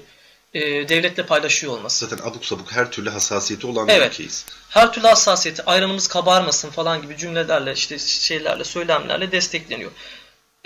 e, 0.55 0.89
devletle 0.89 1.27
paylaşıyor 1.27 1.73
olması. 1.73 2.07
Zaten 2.07 2.31
abuk 2.31 2.45
sabuk 2.45 2.73
her 2.73 2.91
türlü 2.91 3.11
hassasiyeti 3.11 3.67
olan 3.67 3.89
Evet. 3.89 4.01
bir 4.01 4.13
ülkeyiz. 4.13 4.47
Her 4.69 4.93
türlü 4.93 5.07
hassasiyeti 5.07 5.65
ayranımız 5.65 6.09
kabarmasın 6.09 6.71
falan 6.71 7.03
gibi 7.03 7.17
cümlelerle 7.17 7.73
işte 7.73 7.99
şeylerle 7.99 8.65
söylemlerle 8.65 9.33
destekleniyor. 9.33 9.91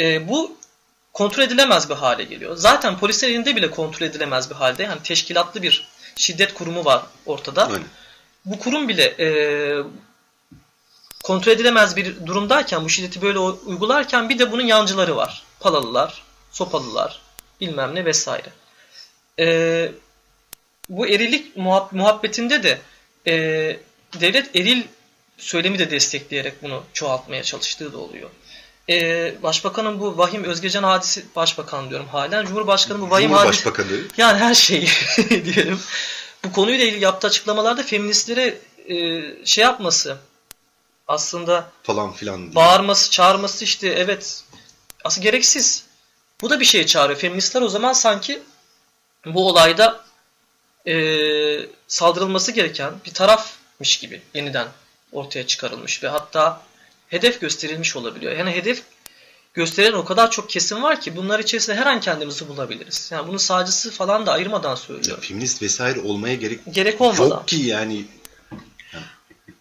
E, 0.01 0.29
bu 0.29 0.57
kontrol 1.13 1.43
edilemez 1.43 1.91
bir 1.91 1.95
hale 1.95 2.25
geliyor. 2.25 2.57
Zaten 2.57 2.99
polisler 2.99 3.29
elinde 3.29 3.57
bile 3.57 3.71
kontrol 3.71 4.07
edilemez 4.07 4.51
bir 4.51 4.55
halde. 4.55 4.83
Yani 4.83 5.03
teşkilatlı 5.03 5.63
bir 5.63 5.89
şiddet 6.17 6.55
kurumu 6.55 6.85
var 6.85 7.03
ortada. 7.27 7.67
Aynen. 7.67 7.83
Bu 8.45 8.59
kurum 8.59 8.89
bile 8.89 9.05
e, 9.05 9.29
kontrol 11.25 11.53
edilemez 11.53 11.97
bir 11.97 12.27
durumdayken 12.27 12.85
bu 12.85 12.89
şiddeti 12.89 13.23
böyle 13.23 13.39
uygularken 13.39 14.29
bir 14.29 14.39
de 14.39 14.53
bunun 14.53 14.63
yancıları 14.63 15.17
var. 15.17 15.43
Palalılar, 15.61 16.23
sopalılar, 16.53 17.21
bilmem 17.61 17.95
ne 17.95 18.05
vesaire. 18.05 18.53
E, 19.39 19.89
bu 20.89 21.07
erilik 21.07 21.57
muhab- 21.57 21.89
muhabbetinde 21.97 22.63
de 22.63 22.79
e, 23.27 23.33
devlet 24.21 24.57
eril 24.57 24.83
söylemi 25.39 25.79
de 25.79 25.91
destekleyerek 25.91 26.63
bunu 26.63 26.85
çoğaltmaya 26.93 27.43
çalıştığı 27.43 27.93
da 27.93 27.99
oluyor. 27.99 28.31
E, 28.91 29.35
Başbakanın 29.43 30.01
bu 30.01 30.19
vahim 30.19 30.45
Özgecan 30.45 30.83
hadisi, 30.83 31.25
başbakan 31.37 31.91
diyorum 31.91 32.07
halen, 32.09 32.47
Cumhurbaşkanı 32.47 33.01
bu 33.01 33.11
vahim 33.11 33.31
hadisi, 33.33 33.65
yani 34.17 34.39
her 34.39 34.55
şeyi 34.55 34.89
diyelim. 35.31 35.81
Bu 36.45 36.53
konuyla 36.53 36.85
ilgili 36.85 37.05
yaptığı 37.05 37.27
açıklamalarda 37.27 37.83
feministlere 37.83 38.59
e, 38.89 38.97
şey 39.47 39.65
yapması, 39.65 40.19
aslında 41.09 41.71
falan 41.83 42.13
filan 42.13 42.43
diye. 42.43 42.55
bağırması, 42.55 43.11
çağırması 43.11 43.65
işte 43.65 43.89
evet 43.89 44.43
aslında 45.05 45.25
gereksiz. 45.25 45.85
Bu 46.41 46.51
da 46.51 46.61
bir 46.61 46.65
şeye 46.65 46.87
çağırıyor. 46.87 47.19
Feministler 47.19 47.63
o 47.63 47.69
zaman 47.69 47.93
sanki 47.93 48.43
bu 49.35 49.49
olayda 49.49 50.05
e, 50.87 50.95
saldırılması 51.89 52.53
gereken 52.53 52.93
bir 53.05 53.15
tarafmış 53.15 53.99
gibi 53.99 54.23
yeniden 54.35 54.69
ortaya 55.13 55.47
çıkarılmış 55.47 56.03
ve 56.03 56.09
hatta 56.09 56.63
hedef 57.09 57.41
gösterilmiş 57.41 57.97
olabiliyor. 57.97 58.33
Yani 58.37 58.51
hedef 58.51 58.83
gösteren 59.55 59.93
o 59.93 60.05
kadar 60.05 60.31
çok 60.31 60.51
kesim 60.51 60.83
var 60.83 61.01
ki 61.01 61.17
bunlar 61.17 61.39
içerisinde 61.39 61.77
her 61.77 61.87
an 61.87 62.01
kendimizi 62.01 62.49
bulabiliriz. 62.49 63.09
Yani 63.13 63.29
bunun 63.29 63.37
sağcısı 63.39 63.91
falan 63.91 64.27
da 64.27 64.33
ayırmadan 64.33 64.71
Ya, 64.71 64.77
söylüyorum. 64.77 65.25
feminist 65.25 65.63
vesaire 65.63 66.01
olmaya 66.01 66.35
gerek 66.35 66.61
Gerek 66.71 67.01
olmadan. 67.01 67.29
yok 67.29 67.49
ki 67.49 67.57
yani. 67.57 67.95
Yani 68.93 69.05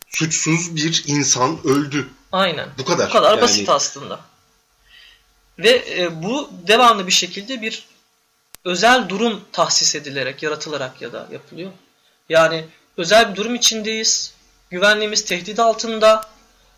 Suçsuz 0.10 0.76
bir 0.76 1.04
insan 1.08 1.60
öldü. 1.68 2.08
Aynen. 2.32 2.70
Bu 2.78 2.86
kadar. 2.86 3.10
Bu 3.10 3.14
kadar 3.14 3.30
Yani- 3.32 3.42
basit 3.42 3.70
aslında. 3.70 4.20
Ve 5.60 5.86
e, 5.98 6.24
bu 6.24 6.50
devamlı 6.68 7.08
bir 7.08 7.12
şekilde 7.12 7.62
bir 7.62 7.86
özel 8.66 9.10
durum 9.10 9.44
tahsis 9.52 9.96
edilerek, 9.96 10.44
yaratılarak 10.44 11.02
ya 11.02 11.14
da 11.14 11.28
yapılıyor. 11.32 11.72
Yani 12.30 12.66
özel 12.98 13.32
bir 13.32 13.36
durum 13.36 13.56
içindeyiz. 13.56 14.34
Güvenliğimiz 14.70 15.26
tehdit 15.26 15.60
altında. 15.60 16.30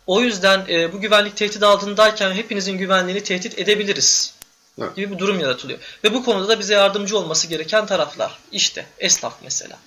O 0.06 0.20
yüzden 0.20 0.64
e, 0.68 0.92
bu 0.92 1.00
güvenlik 1.00 1.36
tehdit 1.36 1.62
altındayken 1.62 2.32
hepinizin 2.32 2.78
güvenliğini 2.78 3.22
tehdit 3.22 3.58
edebiliriz. 3.58 4.34
Evet. 4.80 4.96
Gibi 4.96 5.12
bir 5.14 5.18
durum 5.18 5.40
yaratılıyor. 5.40 5.78
Ve 6.04 6.14
bu 6.14 6.24
konuda 6.24 6.48
da 6.48 6.58
bize 6.58 6.74
yardımcı 6.74 7.18
olması 7.18 7.46
gereken 7.46 7.86
taraflar. 7.86 8.38
İşte 8.52 8.86
esnaf 8.98 9.34
mesela. 9.42 9.78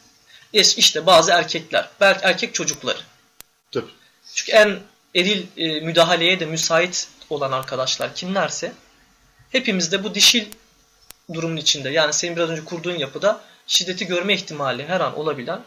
Es- 0.54 0.78
İşte 0.80 1.06
bazı 1.06 1.32
erkekler, 1.32 1.90
belki 2.02 2.26
erkek 2.26 2.54
çocukları. 2.54 3.00
Tabii. 3.72 3.92
Çünkü 4.34 4.52
en 4.52 4.80
eril 5.16 5.46
e, 5.58 5.80
müdahaleye 5.80 6.40
de 6.40 6.46
müsait 6.46 7.08
olan 7.30 7.52
arkadaşlar 7.52 8.16
kimlerse 8.16 8.72
hepimiz 9.52 9.92
de 9.92 10.04
bu 10.04 10.16
dişil 10.16 10.46
durumun 11.34 11.58
içinde 11.58 11.90
yani 11.90 12.14
senin 12.14 12.36
biraz 12.36 12.50
önce 12.50 12.66
kurduğun 12.66 12.96
yapıda 12.96 13.42
şiddeti 13.68 14.08
görme 14.08 14.34
ihtimali 14.34 14.86
her 14.86 15.02
an 15.02 15.20
olabilen 15.20 15.62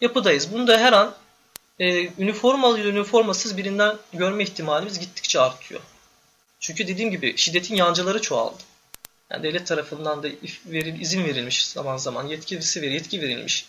yapıdayız. 0.00 0.52
Bunu 0.52 0.66
da 0.66 0.78
her 0.78 0.92
an 0.92 1.14
e, 1.78 2.08
üniformalı 2.18 2.78
ya 2.78 2.84
da 2.84 2.88
üniformasız 2.88 3.56
birinden 3.56 3.96
görme 4.12 4.42
ihtimalimiz 4.42 4.98
gittikçe 4.98 5.40
artıyor. 5.40 5.80
Çünkü 6.60 6.88
dediğim 6.88 7.10
gibi 7.10 7.36
şiddetin 7.36 7.74
yancıları 7.74 8.22
çoğaldı. 8.22 8.62
Yani 9.30 9.42
devlet 9.42 9.66
tarafından 9.66 10.22
da 10.22 10.28
veril, 10.66 11.00
izin 11.00 11.24
verilmiş 11.24 11.66
zaman 11.66 11.96
zaman 11.96 12.26
yetkisi 12.26 12.82
ver, 12.82 12.90
yetki 12.90 13.20
verilmiş. 13.20 13.66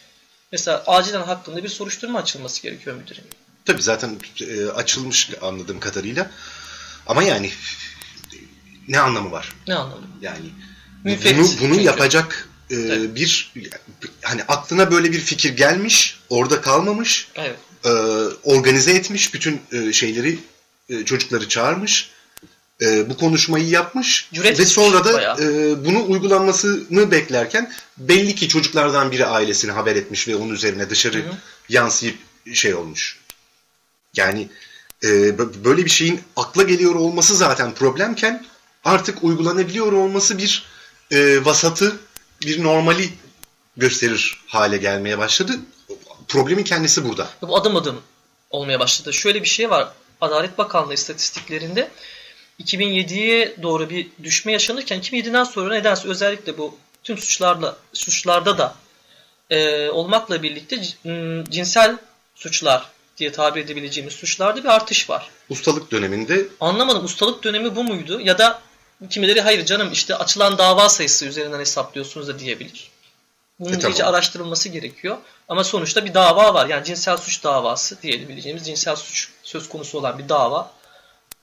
Mesela 0.52 0.84
acilen 0.88 1.22
hakkında 1.22 1.63
bir 1.63 1.69
soruşturma 1.69 2.19
açılması 2.19 2.62
gerekiyor 2.62 2.96
müdürüm. 2.96 3.24
Tabii 3.65 3.82
zaten 3.82 4.17
e, 4.41 4.65
açılmış 4.65 5.32
anladığım 5.41 5.80
kadarıyla. 5.80 6.32
Ama 7.08 7.24
yani 7.24 7.52
ne 8.88 9.00
anlamı 9.00 9.32
var? 9.32 9.54
Ne 9.67 9.76
anlamı? 9.76 10.08
Yani 10.22 10.46
Bunu 11.05 11.47
bunu 11.61 11.73
çünkü. 11.73 11.81
yapacak 11.81 12.49
e, 12.71 13.15
bir 13.15 13.51
hani 14.21 14.43
aklına 14.43 14.91
böyle 14.91 15.11
bir 15.11 15.19
fikir 15.19 15.57
gelmiş, 15.57 16.19
orada 16.29 16.61
kalmamış, 16.61 17.27
Evet. 17.35 17.55
e, 17.85 17.89
organize 18.43 18.91
etmiş 18.91 19.33
bütün 19.33 19.61
e, 19.71 19.93
şeyleri 19.93 20.39
e, 20.89 21.05
çocukları 21.05 21.47
çağırmış. 21.47 22.09
e, 22.81 23.09
bu 23.09 23.17
konuşmayı 23.17 23.67
yapmış 23.67 24.29
Cüret 24.33 24.59
ve 24.59 24.65
sonra 24.65 25.05
da 25.05 25.13
bayağı. 25.13 25.37
e, 25.41 25.85
bunu 25.85 26.05
uygulanmasını 26.07 27.11
beklerken 27.11 27.73
belli 27.97 28.35
ki 28.35 28.47
çocuklardan 28.47 29.11
biri 29.11 29.25
ailesine 29.25 29.71
haber 29.71 29.95
etmiş 29.95 30.27
ve 30.27 30.35
onun 30.35 30.53
üzerine 30.53 30.89
dışarı 30.89 31.17
Hı 31.17 31.21
hı. 31.29 31.33
yansıyıp 31.69 32.15
şey 32.53 32.73
olmuş. 32.75 33.19
Yani 34.15 34.49
e, 35.03 35.37
böyle 35.65 35.85
bir 35.85 35.89
şeyin 35.89 36.19
akla 36.35 36.63
geliyor 36.63 36.95
olması 36.95 37.35
zaten 37.35 37.73
problemken 37.73 38.45
artık 38.83 39.23
uygulanabiliyor 39.23 39.91
olması 39.91 40.37
bir 40.37 40.65
e, 41.13 41.45
vasatı, 41.45 41.99
bir 42.45 42.63
normali 42.63 43.10
gösterir 43.78 44.41
hale 44.47 44.78
gelmeye 44.78 45.17
başladı. 45.17 45.52
Problemin 46.28 46.63
kendisi 46.63 47.10
burada. 47.10 47.30
Bu 47.41 47.58
adım 47.58 47.76
adım 47.76 48.02
olmaya 48.49 48.80
başladı. 48.80 49.13
Şöyle 49.13 49.41
bir 49.41 49.47
şey 49.47 49.69
var. 49.69 49.88
Adalet 50.21 50.58
Bakanlığı 50.58 50.93
istatistiklerinde 50.93 51.91
2007'ye 52.60 53.56
doğru 53.62 53.89
bir 53.89 54.08
düşme 54.23 54.52
yaşanırken 54.52 54.99
2007'den 54.99 55.43
sonra 55.43 55.73
nedense 55.73 56.08
özellikle 56.08 56.58
bu 56.58 56.78
tüm 57.04 57.17
suçlarla 57.17 57.78
suçlarda 57.93 58.58
da 58.58 58.76
e, 59.49 59.89
olmakla 59.89 60.43
birlikte 60.43 60.82
cinsel 61.49 61.97
suçlar 62.36 62.89
diye 63.17 63.32
tabir 63.32 63.62
edebileceğimiz 63.62 64.13
suçlarda 64.13 64.63
bir 64.63 64.69
artış 64.69 65.10
var. 65.10 65.30
Ustalık 65.49 65.91
döneminde 65.91 66.47
Anlamadım 66.60 67.06
ustalık 67.06 67.43
dönemi 67.43 67.76
bu 67.76 67.84
muydu 67.84 68.19
ya 68.19 68.38
da 68.38 68.62
kimileri 69.09 69.41
hayır 69.41 69.65
canım 69.65 69.91
işte 69.91 70.15
açılan 70.15 70.57
dava 70.57 70.89
sayısı 70.89 71.25
üzerinden 71.25 71.59
hesaplıyorsunuz 71.59 72.27
da 72.27 72.39
diyebilir. 72.39 72.91
Bunun 73.59 73.73
E, 73.73 73.79
tamam. 73.79 73.91
iyice 73.91 74.05
araştırılması 74.05 74.69
gerekiyor. 74.69 75.17
Ama 75.49 75.63
sonuçta 75.63 76.05
bir 76.05 76.13
dava 76.13 76.53
var. 76.53 76.67
Yani 76.67 76.85
cinsel 76.85 77.17
suç 77.17 77.43
davası 77.43 78.01
diyebileceğimiz 78.01 78.65
cinsel 78.65 78.95
suç 78.95 79.29
söz 79.43 79.69
konusu 79.69 79.97
olan 79.97 80.19
bir 80.19 80.29
dava 80.29 80.71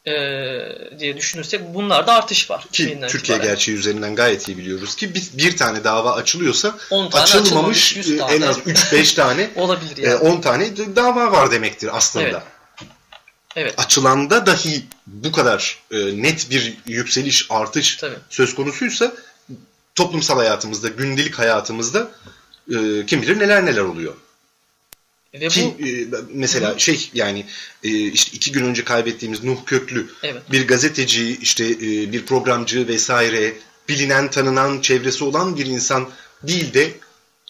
eee, 0.06 0.90
diye 0.98 1.16
düşünürsek 1.16 1.74
bunlarda 1.74 2.14
artış 2.14 2.50
var. 2.50 2.66
ki 2.72 2.84
2000'den 2.84 3.08
Türkiye 3.08 3.36
itibaren. 3.36 3.54
gerçeği 3.54 3.78
üzerinden 3.78 4.14
gayet 4.16 4.48
iyi 4.48 4.58
biliyoruz 4.58 4.96
ki 4.96 5.14
bir, 5.14 5.30
bir 5.34 5.56
tane 5.56 5.84
dava 5.84 6.12
açılıyorsa 6.14 6.74
10 6.90 7.10
tane 7.10 7.22
açılmamış 7.24 7.46
açılmamış, 7.46 7.96
100 7.96 8.10
e, 8.10 8.16
tane. 8.16 8.34
en 8.34 8.42
az 8.42 8.58
3-5 8.58 9.14
tane 9.16 9.50
olabilir 9.56 10.02
e, 10.06 10.08
yani. 10.10 10.18
10 10.18 10.40
tane 10.40 10.76
dava 10.96 11.32
var 11.32 11.50
demektir 11.50 11.90
aslında. 11.96 12.24
Evet. 12.28 12.42
Evet. 13.56 13.74
Açılanda 13.76 14.46
dahi 14.46 14.82
bu 15.06 15.32
kadar 15.32 15.78
e, 15.90 16.22
net 16.22 16.50
bir 16.50 16.76
yükseliş, 16.86 17.46
artış 17.50 17.96
Tabii. 17.96 18.16
söz 18.30 18.54
konusuysa 18.54 19.12
toplumsal 19.94 20.36
hayatımızda, 20.36 20.88
gündelik 20.88 21.38
hayatımızda 21.38 22.10
e, 22.70 23.06
kim 23.06 23.22
bilir 23.22 23.38
neler 23.38 23.66
neler 23.66 23.82
oluyor. 23.82 24.14
Ve 25.34 25.48
Ki 25.48 25.74
bu 25.80 25.86
e, 25.86 26.22
mesela 26.32 26.78
şey 26.78 27.10
yani 27.14 27.46
e, 27.84 27.88
işte 27.90 28.30
iki 28.36 28.52
gün 28.52 28.64
önce 28.64 28.84
kaybettiğimiz 28.84 29.44
Nuh 29.44 29.56
Köklü 29.66 30.10
evet. 30.22 30.42
bir 30.52 30.68
gazeteci, 30.68 31.38
işte 31.42 31.64
e, 31.64 32.12
bir 32.12 32.26
programcı 32.26 32.88
vesaire 32.88 33.54
bilinen 33.88 34.30
tanınan 34.30 34.80
çevresi 34.80 35.24
olan 35.24 35.56
bir 35.56 35.66
insan 35.66 36.08
değil 36.42 36.74
de 36.74 36.90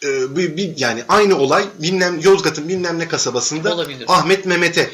e, 0.05 0.37
bir, 0.37 0.57
bir- 0.57 0.73
yani 0.77 1.05
aynı 1.09 1.39
olay 1.39 1.65
bilmem 1.79 2.21
Yozgat'ın 2.21 2.69
bilmem 2.69 2.99
ne 2.99 3.09
kasabasında 3.09 3.75
Olabilir. 3.75 4.05
Ahmet 4.09 4.47
Mehmet'e 4.47 4.91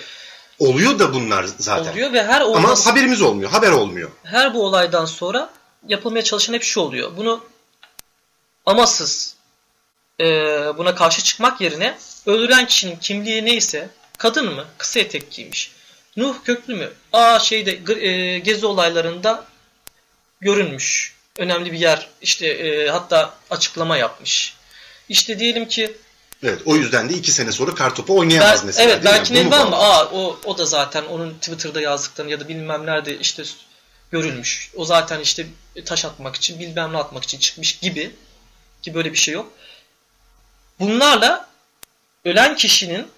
oluyor 0.58 0.98
da 0.98 1.14
bunlar 1.14 1.46
zaten. 1.58 1.92
oluyor 1.92 2.12
ve 2.12 2.24
her 2.24 2.40
Ama 2.40 2.50
olması, 2.50 2.90
haberimiz 2.90 3.22
olmuyor. 3.22 3.50
Haber 3.50 3.70
olmuyor. 3.70 4.10
her 4.24 4.54
bu 4.54 4.64
olaydan 4.64 5.04
sonra 5.04 5.50
yapılmaya 5.88 6.24
çalışan 6.24 6.54
hep 6.54 6.62
şu 6.62 6.80
oluyor. 6.80 7.16
Bunu 7.16 7.44
amasız 8.66 9.36
e, 10.20 10.24
buna 10.78 10.94
karşı 10.94 11.22
çıkmak 11.22 11.60
yerine 11.60 11.98
öldüren 12.26 12.66
kişinin 12.66 12.96
kimliği 12.96 13.44
neyse 13.44 13.88
kadın 14.18 14.54
mı 14.54 14.64
kısa 14.78 15.00
etek 15.00 15.30
giymiş. 15.30 15.72
Nuh 16.16 16.34
Köklü 16.44 16.74
mü? 16.74 16.92
Aa 17.12 17.38
şeyde 17.38 17.94
e, 18.06 18.38
gezi 18.38 18.66
olaylarında 18.66 19.44
görünmüş. 20.40 21.16
Önemli 21.36 21.72
bir 21.72 21.78
yer 21.78 22.08
işte 22.20 22.46
e, 22.46 22.88
hatta 22.88 23.34
açıklama 23.50 23.96
yapmış. 23.96 24.54
İşte 25.08 25.38
diyelim 25.38 25.68
ki 25.68 25.96
Evet. 26.42 26.62
O 26.64 26.76
yüzden 26.76 27.08
de 27.08 27.14
iki 27.14 27.32
sene 27.32 27.52
sonra 27.52 27.74
kartopu 27.74 28.18
oynayamaz 28.18 28.60
ben, 28.60 28.66
mesela. 28.66 28.90
evet 28.90 29.04
belki 29.04 29.32
mu 29.32 29.38
Elvan 29.38 29.70
mı? 29.70 29.76
Aa 29.76 30.04
o, 30.04 30.38
o 30.44 30.58
da 30.58 30.64
zaten 30.64 31.04
onun 31.04 31.34
Twitter'da 31.34 31.80
yazdıklarını 31.80 32.32
ya 32.32 32.40
da 32.40 32.48
bilmem 32.48 32.86
nerede 32.86 33.18
işte 33.18 33.42
görülmüş. 34.10 34.70
O 34.74 34.84
zaten 34.84 35.20
işte 35.20 35.46
taş 35.84 36.04
atmak 36.04 36.36
için 36.36 36.58
bilmem 36.58 36.92
ne 36.92 36.96
atmak 36.98 37.24
için 37.24 37.38
çıkmış 37.38 37.78
gibi 37.78 38.14
ki 38.82 38.94
böyle 38.94 39.12
bir 39.12 39.18
şey 39.18 39.34
yok. 39.34 39.52
Bunlarla 40.80 41.48
ölen 42.24 42.56
kişinin 42.56 43.08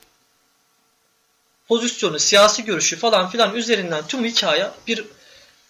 pozisyonu, 1.69 2.19
siyasi 2.19 2.65
görüşü 2.65 2.97
falan 2.97 3.31
filan 3.31 3.55
üzerinden 3.55 4.07
tüm 4.07 4.25
hikaye 4.25 4.71
bir 4.87 5.05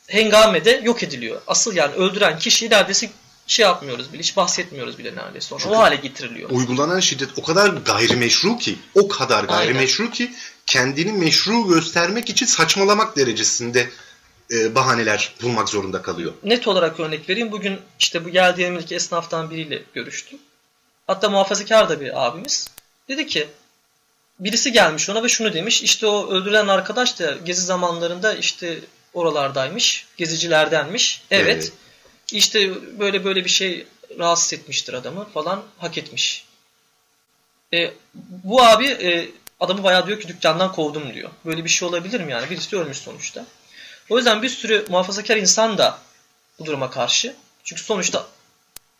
hengamede 0.06 0.80
yok 0.84 1.02
ediliyor. 1.02 1.42
Asıl 1.46 1.76
yani 1.76 1.94
öldüren 1.94 2.38
kişiyi 2.38 2.70
neredeyse 2.70 3.10
şey 3.48 3.62
yapmıyoruz 3.62 4.12
bile, 4.12 4.22
hiç 4.22 4.36
bahsetmiyoruz 4.36 4.98
bile 4.98 5.16
neredeyse. 5.16 5.48
Çünkü 5.48 5.68
o 5.68 5.78
hale 5.78 5.96
getiriliyor. 5.96 6.50
Uygulanan 6.50 7.00
şiddet 7.00 7.28
o 7.36 7.42
kadar 7.42 7.68
gayrimeşru 7.68 8.58
ki, 8.58 8.76
o 8.94 9.08
kadar 9.08 9.44
gayrimeşru 9.44 10.02
Aynen. 10.02 10.14
ki 10.14 10.32
kendini 10.66 11.12
meşru 11.12 11.68
göstermek 11.68 12.30
için 12.30 12.46
saçmalamak 12.46 13.16
derecesinde 13.16 13.90
e, 14.50 14.74
bahaneler 14.74 15.34
bulmak 15.42 15.68
zorunda 15.68 16.02
kalıyor. 16.02 16.32
Net 16.44 16.68
olarak 16.68 17.00
örnek 17.00 17.28
vereyim. 17.28 17.52
Bugün 17.52 17.78
işte 17.98 18.24
bu 18.24 18.28
geldiğim 18.28 18.78
ilk 18.78 18.92
esnaftan 18.92 19.50
biriyle 19.50 19.82
görüştüm. 19.94 20.38
Hatta 21.06 21.28
muhafazakar 21.28 21.88
da 21.88 22.00
bir 22.00 22.26
abimiz. 22.26 22.70
Dedi 23.08 23.26
ki 23.26 23.48
birisi 24.40 24.72
gelmiş 24.72 25.10
ona 25.10 25.22
ve 25.22 25.28
şunu 25.28 25.54
demiş. 25.54 25.82
İşte 25.82 26.06
o 26.06 26.30
öldürülen 26.30 26.68
arkadaş 26.68 27.18
da 27.20 27.36
gezi 27.44 27.62
zamanlarında 27.62 28.34
işte 28.34 28.80
oralardaymış. 29.14 30.06
Gezicilerdenmiş. 30.16 31.22
Evet. 31.30 31.46
evet. 31.46 31.72
İşte 32.32 32.70
böyle 32.98 33.24
böyle 33.24 33.44
bir 33.44 33.50
şey 33.50 33.86
rahatsız 34.18 34.52
etmiştir 34.52 34.94
adamı 34.94 35.28
falan 35.28 35.62
hak 35.78 35.98
etmiş. 35.98 36.44
E, 37.72 37.92
bu 38.14 38.62
abi 38.62 38.86
e, 38.86 39.30
adamı 39.60 39.82
bayağı 39.82 40.06
diyor 40.06 40.20
ki 40.20 40.28
dükkandan 40.28 40.72
kovdum 40.72 41.14
diyor. 41.14 41.30
Böyle 41.44 41.64
bir 41.64 41.68
şey 41.68 41.88
olabilir 41.88 42.20
mi 42.20 42.32
yani? 42.32 42.50
Birisi 42.50 42.76
ölmüş 42.76 42.98
sonuçta. 42.98 43.46
O 44.10 44.16
yüzden 44.16 44.42
bir 44.42 44.48
sürü 44.48 44.86
muhafazakar 44.88 45.36
insan 45.36 45.78
da 45.78 45.98
bu 46.58 46.66
duruma 46.66 46.90
karşı. 46.90 47.34
Çünkü 47.64 47.82
sonuçta 47.82 48.26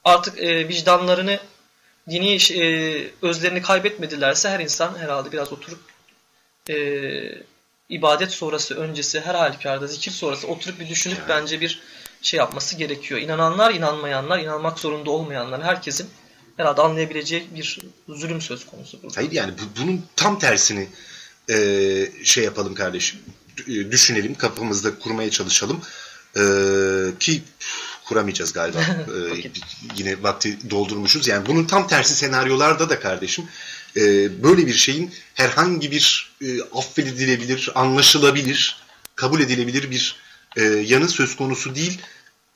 artık 0.04 0.38
e, 0.38 0.68
vicdanlarını, 0.68 1.40
dini 2.10 2.34
e, 2.34 3.10
özlerini 3.22 3.62
kaybetmedilerse 3.62 4.48
her 4.48 4.60
insan 4.60 4.98
herhalde 4.98 5.32
biraz 5.32 5.52
oturup 5.52 5.80
e, 6.70 6.76
ibadet 7.88 8.32
sonrası, 8.32 8.74
öncesi, 8.74 9.20
her 9.20 9.34
halükarda 9.34 9.86
zikir 9.86 10.10
sonrası 10.10 10.46
oturup 10.46 10.80
bir 10.80 10.88
düşünüp 10.88 11.18
bence 11.28 11.60
bir 11.60 11.82
şey 12.22 12.38
yapması 12.38 12.76
gerekiyor. 12.76 13.20
İnananlar, 13.20 13.74
inanmayanlar, 13.74 14.38
inanmak 14.38 14.78
zorunda 14.78 15.10
olmayanlar 15.10 15.62
herkesin 15.62 16.08
herhalde 16.56 16.82
anlayabileceği 16.82 17.46
bir 17.54 17.78
zulüm 18.08 18.40
söz 18.40 18.66
konusu. 18.66 19.02
Burada. 19.02 19.16
Hayır 19.16 19.32
yani 19.32 19.52
bu, 19.52 19.82
bunun 19.82 20.04
tam 20.16 20.38
tersini 20.38 20.88
e, 21.50 21.56
şey 22.24 22.44
yapalım 22.44 22.74
kardeşim. 22.74 23.20
E, 23.68 23.90
düşünelim, 23.90 24.34
kafamızda 24.34 24.98
kurmaya 24.98 25.30
çalışalım. 25.30 25.80
E, 26.36 26.42
ki 27.20 27.42
kuramayacağız 28.04 28.52
galiba. 28.52 28.78
e, 28.82 29.50
yine 29.96 30.22
vakti 30.22 30.70
doldurmuşuz. 30.70 31.28
Yani 31.28 31.46
bunun 31.46 31.64
tam 31.64 31.88
tersi 31.88 32.14
senaryolarda 32.14 32.90
da 32.90 33.00
kardeşim 33.00 33.44
e, 33.96 34.02
böyle 34.42 34.66
bir 34.66 34.74
şeyin 34.74 35.14
herhangi 35.34 35.90
bir 35.90 36.32
e, 36.42 36.62
affedilebilir, 36.62 37.70
anlaşılabilir, 37.74 38.76
kabul 39.16 39.40
edilebilir 39.40 39.90
bir 39.90 40.16
e, 40.56 40.62
yanı 40.62 41.08
söz 41.08 41.36
konusu 41.36 41.74
değil. 41.74 42.00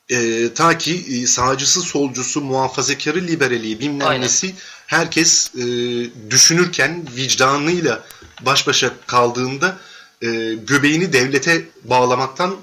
E, 0.08 0.48
ta 0.54 0.78
ki 0.78 1.04
e, 1.10 1.26
sağcısı, 1.26 1.82
solcusu, 1.82 2.40
muhafazakarı, 2.40 3.20
liberali 3.20 3.80
bilmem 3.80 4.20
nesi 4.20 4.54
herkes 4.86 5.54
e, 5.54 5.62
düşünürken 6.30 7.06
vicdanıyla 7.16 8.04
baş 8.40 8.66
başa 8.66 8.90
kaldığında 9.06 9.76
e, 10.22 10.28
göbeğini 10.54 11.12
devlete 11.12 11.64
bağlamaktan 11.84 12.56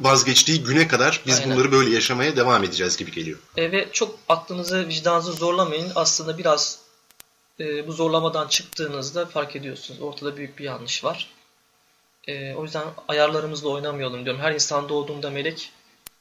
vazgeçtiği 0.00 0.64
güne 0.64 0.88
kadar 0.88 1.22
biz 1.26 1.38
Aynen. 1.38 1.50
bunları 1.56 1.72
böyle 1.72 1.90
yaşamaya 1.90 2.36
devam 2.36 2.64
edeceğiz 2.64 2.96
gibi 2.96 3.10
geliyor. 3.10 3.38
E, 3.56 3.72
ve 3.72 3.88
çok 3.92 4.18
aklınızı, 4.28 4.88
vicdanınızı 4.88 5.32
zorlamayın. 5.32 5.92
Aslında 5.94 6.38
biraz 6.38 6.78
e, 7.60 7.86
bu 7.86 7.92
zorlamadan 7.92 8.48
çıktığınızda 8.48 9.26
fark 9.26 9.56
ediyorsunuz. 9.56 10.00
Ortada 10.00 10.36
büyük 10.36 10.58
bir 10.58 10.64
yanlış 10.64 11.04
var. 11.04 11.33
E, 12.26 12.54
o 12.54 12.64
yüzden 12.64 12.84
ayarlarımızla 13.08 13.68
oynamayalım 13.68 14.24
diyorum. 14.24 14.40
Her 14.40 14.52
insan 14.52 14.88
doğduğunda 14.88 15.30
melek 15.30 15.72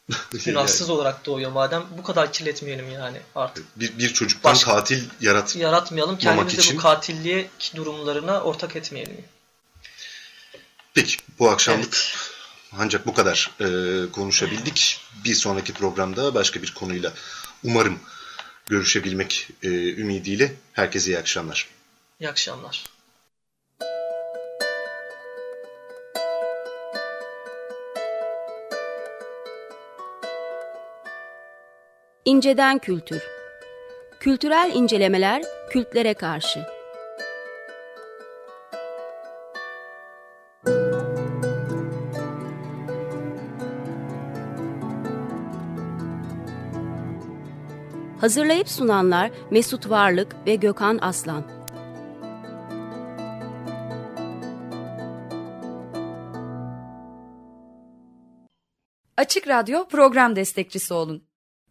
günahsız 0.46 0.90
yani. 0.90 0.98
olarak 0.98 1.26
doğuyor 1.26 1.52
madem. 1.52 1.86
Bu 1.98 2.04
kadar 2.04 2.34
kirletmeyelim 2.34 2.92
yani 2.92 3.18
artık. 3.36 3.80
Bir, 3.80 3.98
bir 3.98 4.14
çocuktan 4.14 4.52
Başka, 4.52 4.72
katil 4.76 5.04
yarat 5.22 5.56
yaratmayalım. 5.56 6.18
Kendimizi 6.18 6.58
için. 6.58 6.78
bu 6.78 6.82
katilliğe 6.82 7.50
durumlarına 7.76 8.42
ortak 8.42 8.76
etmeyelim. 8.76 9.26
Peki 10.94 11.18
bu 11.40 11.50
akşamlık 11.50 11.94
evet. 11.94 12.16
ancak 12.78 13.06
bu 13.06 13.14
kadar 13.14 13.52
e, 13.60 13.66
konuşabildik. 14.12 15.00
Bir 15.26 15.36
sonraki 15.36 15.74
programda 15.74 16.36
başka 16.36 16.62
bir 16.62 16.74
konuyla 16.74 17.14
umarım 17.64 18.00
görüşebilmek 18.68 19.48
e, 19.64 19.68
ümidiyle 19.94 20.56
herkese 20.74 21.12
iyi 21.12 21.18
akşamlar. 21.20 21.68
İyi 22.20 22.30
akşamlar. 22.30 22.84
İnceden 32.26 32.78
Kültür. 32.78 33.24
Kültürel 34.20 34.72
incelemeler 34.76 35.44
kültlere 35.70 36.14
karşı. 36.14 36.60
Hazırlayıp 48.20 48.70
sunanlar 48.70 49.32
Mesut 49.52 49.90
Varlık 49.90 50.36
ve 50.48 50.56
Gökhan 50.56 51.00
Aslan. 51.02 51.44
Açık 59.18 59.48
Radyo 59.48 59.88
program 59.88 60.36
destekçisi 60.36 60.94
olun 60.94 61.33